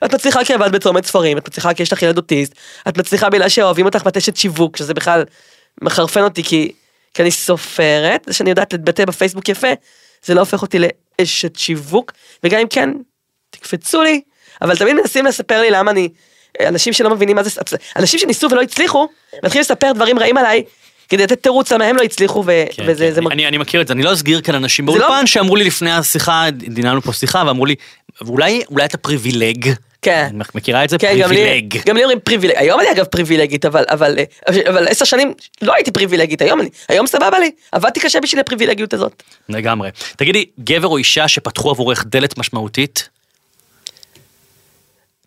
[0.04, 2.54] את מצליחה כי עבדת בצומת ספרים, את מצליחה כי יש לך ילד אוטיסט,
[2.88, 5.24] את מצליחה בגלל שאוהבים אותך בתשת שיווק, שזה בכלל
[5.82, 6.72] מחרפן אותי כי,
[7.14, 9.68] כי אני סופרת, זה שאני יודעת להתבטא בפייסבוק יפה,
[10.24, 12.12] זה לא הופך אותי לאשת שיווק,
[12.44, 12.90] וגם אם כן,
[13.50, 14.20] תקפצו לי,
[14.62, 16.08] אבל תמיד מנסים לספר לי למה אני,
[16.60, 17.60] אנשים שלא מבינים מה זה,
[17.96, 19.08] אנשים שניסו ולא הצליחו,
[19.44, 20.64] מתחילים לספר דברים רעים עליי,
[21.10, 23.12] כדי לתת תירוץ למה הם לא הצליחו, ו- כן, וזה כן.
[23.14, 23.48] זה אני.
[23.48, 26.46] אני, מכיר את זה, אני לא אסגיר כאן אנשים לא- באולפן שאמרו לי לפני השיחה,
[26.50, 27.74] דיננו פה שיחה, ואמרו לי,
[28.28, 29.72] אולי, אולי אתה פריבילג.
[30.02, 30.36] כן.
[30.40, 30.98] את מכירה את זה?
[30.98, 31.78] כן, פריבילג.
[31.86, 34.18] גם לי אומרים פריבילג, היום אני אגב פריבילגית, אבל, אבל,
[34.68, 38.94] אבל עשר שנים לא הייתי פריבילגית, היום אני, היום סבבה לי, עבדתי קשה בשביל הפריבילגיות
[38.94, 39.22] הזאת.
[39.48, 39.90] לגמרי.
[40.16, 43.08] תגידי, גבר או אישה שפתחו עבורך דלת משמעותית?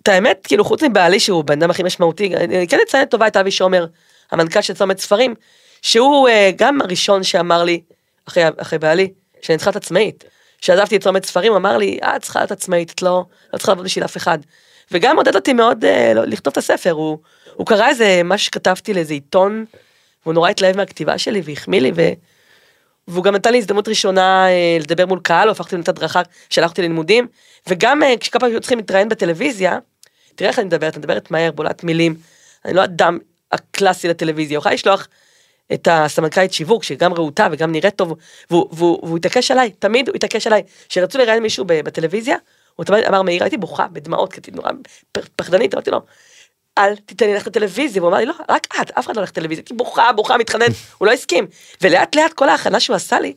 [0.04, 3.38] את האמת, כאילו, חוץ מבעלי שהוא בן אדם הכי משמעותי, אני כן אציין לטובה את
[3.38, 3.86] אבי שומר,
[4.32, 5.36] המנכ"ל של צומת ספרים,
[5.84, 7.82] שהוא אה, גם הראשון שאמר לי,
[8.28, 10.24] אחרי, אחרי בעלי, שאני צריכה להיות עצמאית.
[10.62, 13.86] כשעזבתי את צומת ספרים, אמר לי, את צריכה להיות עצמאית, את לא, לא צריכה לעבוד
[13.86, 14.40] בשביל אף אחד.
[14.92, 17.18] וגם עודד אותי מאוד אה, לא- לכתוב את הספר, הוא,
[17.54, 19.66] הוא קרא איזה, מה שכתבתי לאיזה עיתון,
[20.24, 22.02] והוא נורא התלהב מהכתיבה שלי והחמיא לי, ו...
[23.08, 26.82] והוא גם נתן לי הזדמנות ראשונה אה, לדבר מול קהל, הפכתי להיות הדרכה, שלח אותי
[26.82, 27.28] ללימודים,
[27.68, 29.80] וגם אה, כשכל פעם היו צריכים להתראיין בטלוויזיה,
[30.36, 32.16] תראה איך אני מדברת, אני מדברת מהר, בולעת מילים,
[32.66, 33.18] אני לא אדם
[33.52, 35.08] הקלאסי לטלוויזיה, יכול לשלוח
[35.74, 38.14] את הסמנכ"לית שיווק, שגם רהוטה וגם נראית טוב,
[38.50, 40.64] והוא, והוא, והוא התעקש עליי, תמיד הוא התעקש עליי.
[40.90, 42.38] כשרצו לראיין מישהו בטלוויזיה,
[42.76, 44.72] הוא תמיד אמר, מאיר, הייתי בוכה בדמעות, כי הייתי נורא
[45.36, 46.02] פחדנית, אמרתי לו,
[46.78, 49.30] אל תיתן לי ללכת לטלוויזיה, והוא אמר לי, לא, רק את, אף אחד לא הולך
[49.30, 50.66] לטלוויזיה, הייתי בוכה, בוכה, מתחנן,
[50.98, 51.48] הוא לא הסכים.
[51.82, 53.34] ולאט לאט כל ההכנה שהוא עשה לי,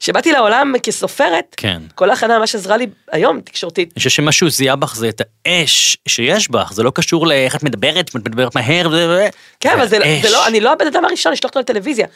[0.00, 1.82] שבאתי לעולם כסופרת, כן.
[1.94, 3.88] כל ההכנה ממש עזרה לי היום תקשורתית.
[3.92, 7.62] אני חושב שמשהו זיהה בך זה את האש שיש בך, זה לא קשור לאיך את
[7.62, 8.92] מדברת, את מדברת מהר, ו...
[8.92, 9.26] ו-
[9.60, 9.98] כן, אבל זה.
[10.22, 12.06] זה לא, אני לא הבן אדם הראשון לשלוח אותו לטלוויזיה.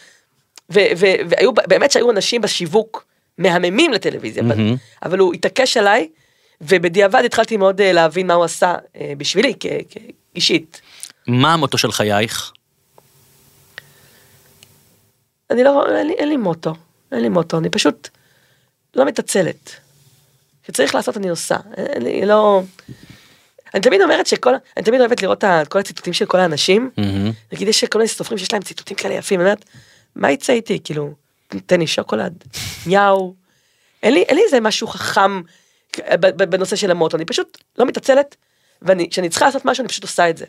[0.70, 3.04] והיו, באמת שהיו אנשים בשיווק
[3.38, 4.76] מהממים לטלוויזיה, אבל- מהמם.
[5.04, 6.08] אבל הוא התעקש עליי,
[6.60, 9.54] ובדיעבד התחלתי מאוד אה, להבין מה הוא עשה אה, בשבילי,
[10.36, 10.80] אישית.
[11.26, 12.52] מה המוטו של חייך?
[15.50, 16.74] אני לא, אין לי, אין לי מוטו,
[17.12, 18.08] אין לי מוטו, אני פשוט
[18.96, 19.70] לא מתעצלת.
[20.64, 21.56] כשצריך לעשות אני עושה,
[21.96, 22.62] לי, לא...
[23.74, 26.90] אני תמיד אומרת שכל, אני תמיד אוהבת לראות את כל הציטוטים של כל האנשים.
[27.52, 29.64] נגיד יש כל מיני סופרים שיש להם ציטוטים כאלה יפים, אני אומרת,
[30.16, 31.14] מה יצא איתי, כאילו,
[31.66, 32.44] תן לי שוקולד,
[32.86, 33.34] יאו,
[34.02, 35.40] אין לי, אין לי איזה משהו חכם
[36.36, 38.36] בנושא של המוטו, אני פשוט לא מתעצלת,
[38.82, 40.44] וכשאני צריכה לעשות משהו אני פשוט עושה את זה.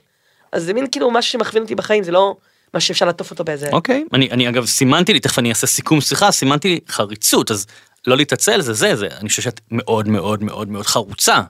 [0.52, 2.36] אז זה מין כאילו משהו שמכווין אותי בחיים, זה לא
[2.74, 3.70] משהו שאפשר לעטוף אותו באיזה...
[3.72, 7.68] אוקיי, אני, אני אגב סימנתי לי, תכף אני אעשה סיכום שיחה, סימנתי לי חריצות, אז
[8.08, 11.42] לא להתעצל זה זה, זה, אני חושב שאת מאוד מאוד מאוד מאוד חרוצה.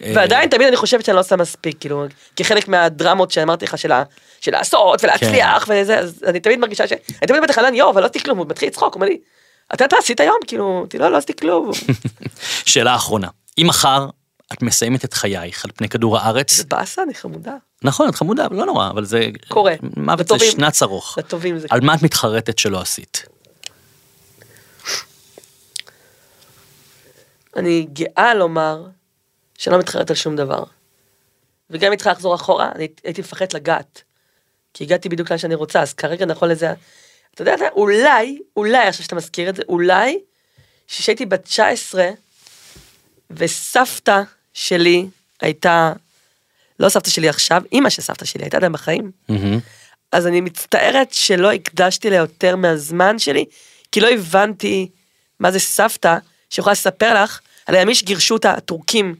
[0.00, 2.04] ועדיין תמיד אני חושבת שאני לא עושה מספיק, כאילו,
[2.36, 4.02] כחלק מהדרמות שאמרתי לך של, ה,
[4.40, 5.72] של לעשות ולהצליח כן.
[5.82, 6.92] וזה, אז אני תמיד מרגישה ש...
[6.92, 9.18] אני תמיד בתחנן, יואו, אבל לא עשיתי כלום, הוא מתחיל לצחוק, הוא אומר לי,
[9.74, 10.36] אתה אתה עשית היום?
[10.46, 11.70] כאילו, אמרתי, לא, לא עשיתי כלום.
[12.64, 14.08] שאלה אחרונה, אם מחר
[14.52, 17.56] את מסיימת את חייך על פני כדור הארץ, זה באסה, אני חמודה.
[17.82, 19.28] נכון, את חמודה, אבל לא נורא, אבל זה...
[19.48, 19.74] קורה.
[19.96, 20.50] מוות זה לטובים.
[20.50, 21.18] שנץ ארוך.
[21.18, 21.66] לטובים זה...
[21.70, 23.26] על מה את מתחרטת שלא עשית?
[27.56, 28.86] אני גאה לומר
[29.58, 30.64] שלא מתחרט על שום דבר.
[31.70, 34.02] וגם אם צריכה לחזור אחורה, אני הייתי מפחד לגעת.
[34.74, 36.72] כי הגעתי בדיוק לאן שאני רוצה, אז כרגע נכון לזה,
[37.34, 40.18] אתה יודע, אולי, אולי, עכשיו שאתה מזכיר את זה, אולי,
[40.88, 42.08] כשהייתי בת 19,
[43.30, 44.22] וסבתא
[44.54, 45.06] שלי
[45.40, 45.92] הייתה,
[46.80, 49.58] לא סבתא שלי עכשיו, אימא של סבתא שלי הייתה עדיין בחיים, מהמם.
[50.12, 53.44] אז אני מצטערת שלא הקדשתי לה יותר מהזמן שלי,
[53.92, 54.88] כי לא הבנתי
[55.40, 56.16] מה זה סבתא
[56.50, 59.14] שיכולה לספר לך על הימים שגירשו אותה הטורקים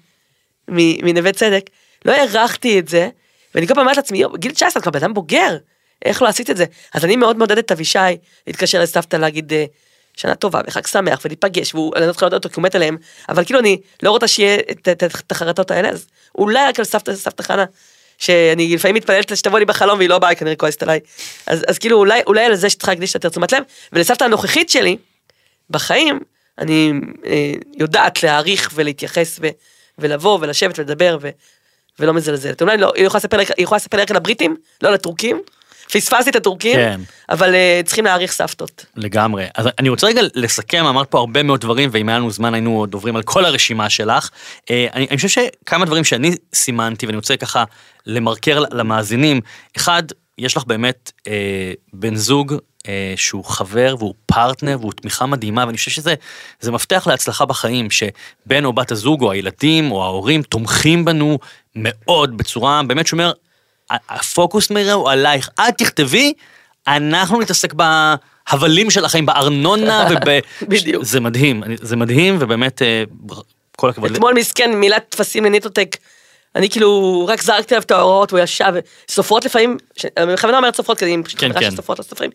[0.69, 1.71] מנווה צדק.
[2.05, 3.09] לא הערכתי את זה,
[3.55, 5.57] ואני כל פעם אומרת לעצמי, "יואו, בגיל 19 את כבר בן אדם בוגר,
[6.05, 6.65] איך לא עשית את זה?
[6.95, 7.99] אז אני מאוד מעודדת את אבישי
[8.47, 9.65] להתקשר לסבתא להגיד אה,
[10.17, 12.97] שנה טובה וחג שמח ולהיפגש, והוא, אני לא צריכה לדעת אותו כי הוא מת עליהם,
[13.29, 14.59] אבל כאילו אני לא רוצה שיהיה
[14.91, 17.65] את- החרטות האלה, אז אולי רק על סבתא, סבתא חנה.
[18.19, 21.01] שאני לפעמים מתפללת שתבוא לי בחלום והיא לא באה, כנראה כועסת עליי.
[21.47, 23.63] אז, אז כאילו אולי, אולי על זה שצריכה להקדיש יותר תשומת לב,
[23.93, 24.97] ולסבתא הנוכחית שלי,
[25.71, 26.21] בחיים,
[26.59, 26.93] אני
[27.27, 29.47] אה, יודעת להעריך ולהתייחס ו,
[29.99, 31.29] ולבוא ולשבת ולדבר ו,
[31.99, 32.63] ולא מזלזלת.
[32.63, 35.43] אולי לא, היא יכולה לספר, היא יכולה לספר רק על הבריטים, לא על הטורקים.
[35.93, 37.01] פספסתי את הטורקים, כן.
[37.29, 38.87] אבל אה, צריכים להעריך סבתות.
[38.97, 39.45] לגמרי.
[39.55, 42.79] אז אני רוצה רגע לסכם, אמרת פה הרבה מאוד דברים, ואם היה לנו זמן היינו
[42.79, 44.31] עוד עוברים על כל הרשימה שלך.
[44.71, 47.65] אה, אני, אני חושב שכמה דברים שאני סימנתי, ואני רוצה ככה
[48.07, 49.41] למרקר למאזינים.
[49.77, 50.03] אחד,
[50.39, 52.55] יש לך באמת אה, בן זוג
[53.17, 56.15] שהוא חבר והוא פרטנר והוא תמיכה מדהימה, ואני חושב שזה
[56.61, 61.39] זה מפתח להצלחה בחיים, שבן או בת הזוג או הילדים או ההורים תומכים בנו
[61.77, 63.33] מאוד בצורה באמת שאומר,
[63.91, 66.33] הפוקוס מראה הוא עלייך, אל תכתבי,
[66.87, 70.41] אנחנו נתעסק בהבלים של החיים, בארנונה וב...
[70.63, 71.05] בדיוק.
[71.05, 73.05] זה מדהים, זה מדהים ובאמת אה,
[73.77, 74.11] כל הכבוד.
[74.11, 75.97] אתמול מסכן מילת טפסים לניטוטק.
[76.55, 78.73] אני כאילו רק זרקתי עליו את ההוראות והוא ישב,
[79.09, 79.77] סופרות לפעמים,
[80.17, 81.77] אני בכוונה אומרת סופרות כי אני פשוט כן, חברה של כן.
[81.77, 82.31] סופרות לסופרים,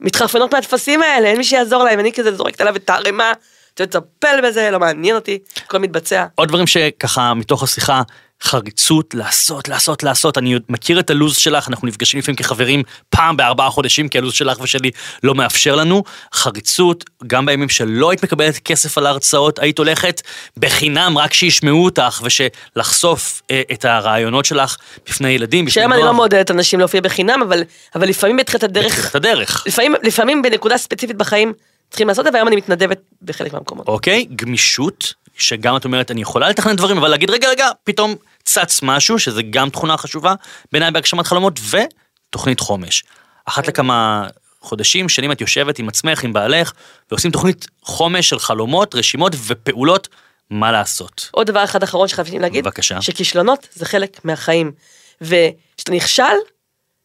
[0.00, 3.32] מתחרפנות מהטפסים האלה, אין מי שיעזור להם, אני כזה זורקת עליו את הערימה,
[3.74, 6.26] תטפל בזה, לא מעניין אותי, הכל מתבצע.
[6.34, 8.02] עוד דברים שככה מתוך השיחה,
[8.42, 10.38] חריצות, לעשות, לעשות, לעשות.
[10.38, 14.32] אני עוד מכיר את הלו"ז שלך, אנחנו נפגשים לפעמים כחברים פעם בארבעה חודשים, כי הלו"ז
[14.32, 14.90] שלך ושלי
[15.22, 16.02] לא מאפשר לנו.
[16.34, 20.22] חריצות, גם בימים שלא היית מקבלת כסף על ההרצאות, היית הולכת
[20.56, 24.76] בחינם רק שישמעו אותך, ושלחשוף אה, את הרעיונות שלך
[25.06, 26.16] בפני ילדים, בפני שהיום אני לא נוער.
[26.16, 27.62] מעודדת אנשים להופיע בחינם, אבל,
[27.94, 29.64] אבל לפעמים בתחילת הדרך, בתחילת הדרך.
[29.66, 31.52] לפעמים, לפעמים בנקודה ספציפית בחיים
[31.90, 33.88] צריכים לעשות את זה, והיום אני מתנדבת בחלק מהמקומות.
[33.88, 38.14] אוקיי, גמישות, שגם את אומרת, אני יכולה לתכנן דברים, אבל להגיד, רגע, רגע, פתאום
[38.44, 40.34] צץ משהו, שזה גם תכונה חשובה
[40.72, 43.04] בעיניי בהגשמת חלומות, ותוכנית חומש.
[43.44, 44.28] אחת לכמה
[44.60, 46.72] חודשים, שנים את יושבת עם עצמך, עם בעלך,
[47.10, 50.08] ועושים תוכנית חומש של חלומות, רשימות ופעולות,
[50.50, 51.28] מה לעשות.
[51.30, 53.02] עוד דבר אחד אחרון שחייבים להגיד, בבקשה.
[53.02, 54.72] שכישלונות זה חלק מהחיים.
[55.20, 56.22] וכשאתה נכשל,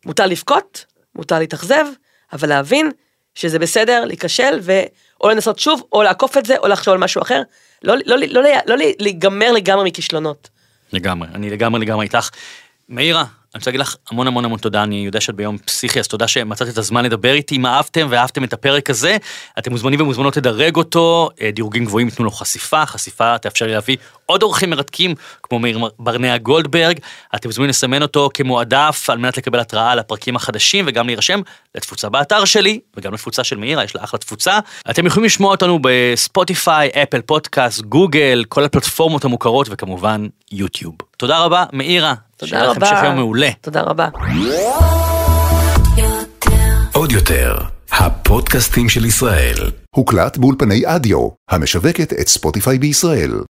[0.05, 0.85] מותר לבכות,
[1.15, 1.85] מותר להתאכזב,
[2.33, 2.91] אבל להבין
[3.35, 7.41] שזה בסדר להיכשל, ואו לנסות שוב, או לעקוף את זה, או לחשוב על משהו אחר.
[7.83, 10.49] לא, לא, לא, לא, לא להיגמר לגמרי מכישלונות.
[10.93, 12.29] לגמרי, אני לגמרי לגמרי איתך.
[12.89, 16.07] מאירה, אני רוצה להגיד לך המון המון המון תודה, אני יודע שאת ביום פסיכי, אז
[16.07, 17.55] תודה שמצאת את הזמן לדבר איתי.
[17.55, 19.17] אם אהבתם ואהבתם את הפרק הזה,
[19.59, 23.97] אתם מוזמנים ומוזמנות לדרג אותו, אה, דירוגים גבוהים ייתנו לו חשיפה, חשיפה תאפשר לי להביא
[24.27, 26.99] עוד אורחים מרתקים, כמו מאיר ברנע גולדברג,
[27.35, 31.41] אתם מוזמנים לסמן אותו כמועדף על מנת לקבל התראה על הפרקים החדשים וגם להירשם
[31.75, 34.59] לתפוצה באתר שלי, וגם לתפוצה של מאירה, יש לה אחלה תפוצה.
[34.89, 40.95] אתם יכולים לשמוע אותנו בספוטיפיי, אפל פודקאסט, גוגל, כל הפלטפורמות המוכרות וכמובן יוטיוב.
[41.17, 42.13] תודה רבה, מאירה.
[42.37, 42.85] תודה רבה.
[42.85, 43.49] שיהיה לכם שבוע מעולה.
[43.61, 44.07] תודה רבה.
[46.93, 47.57] עוד יותר,
[47.91, 49.55] הפודקאסטים של ישראל.
[49.95, 53.31] הוקלט באולפני אדיו, המשווקת את ספוטיפיי בישראל.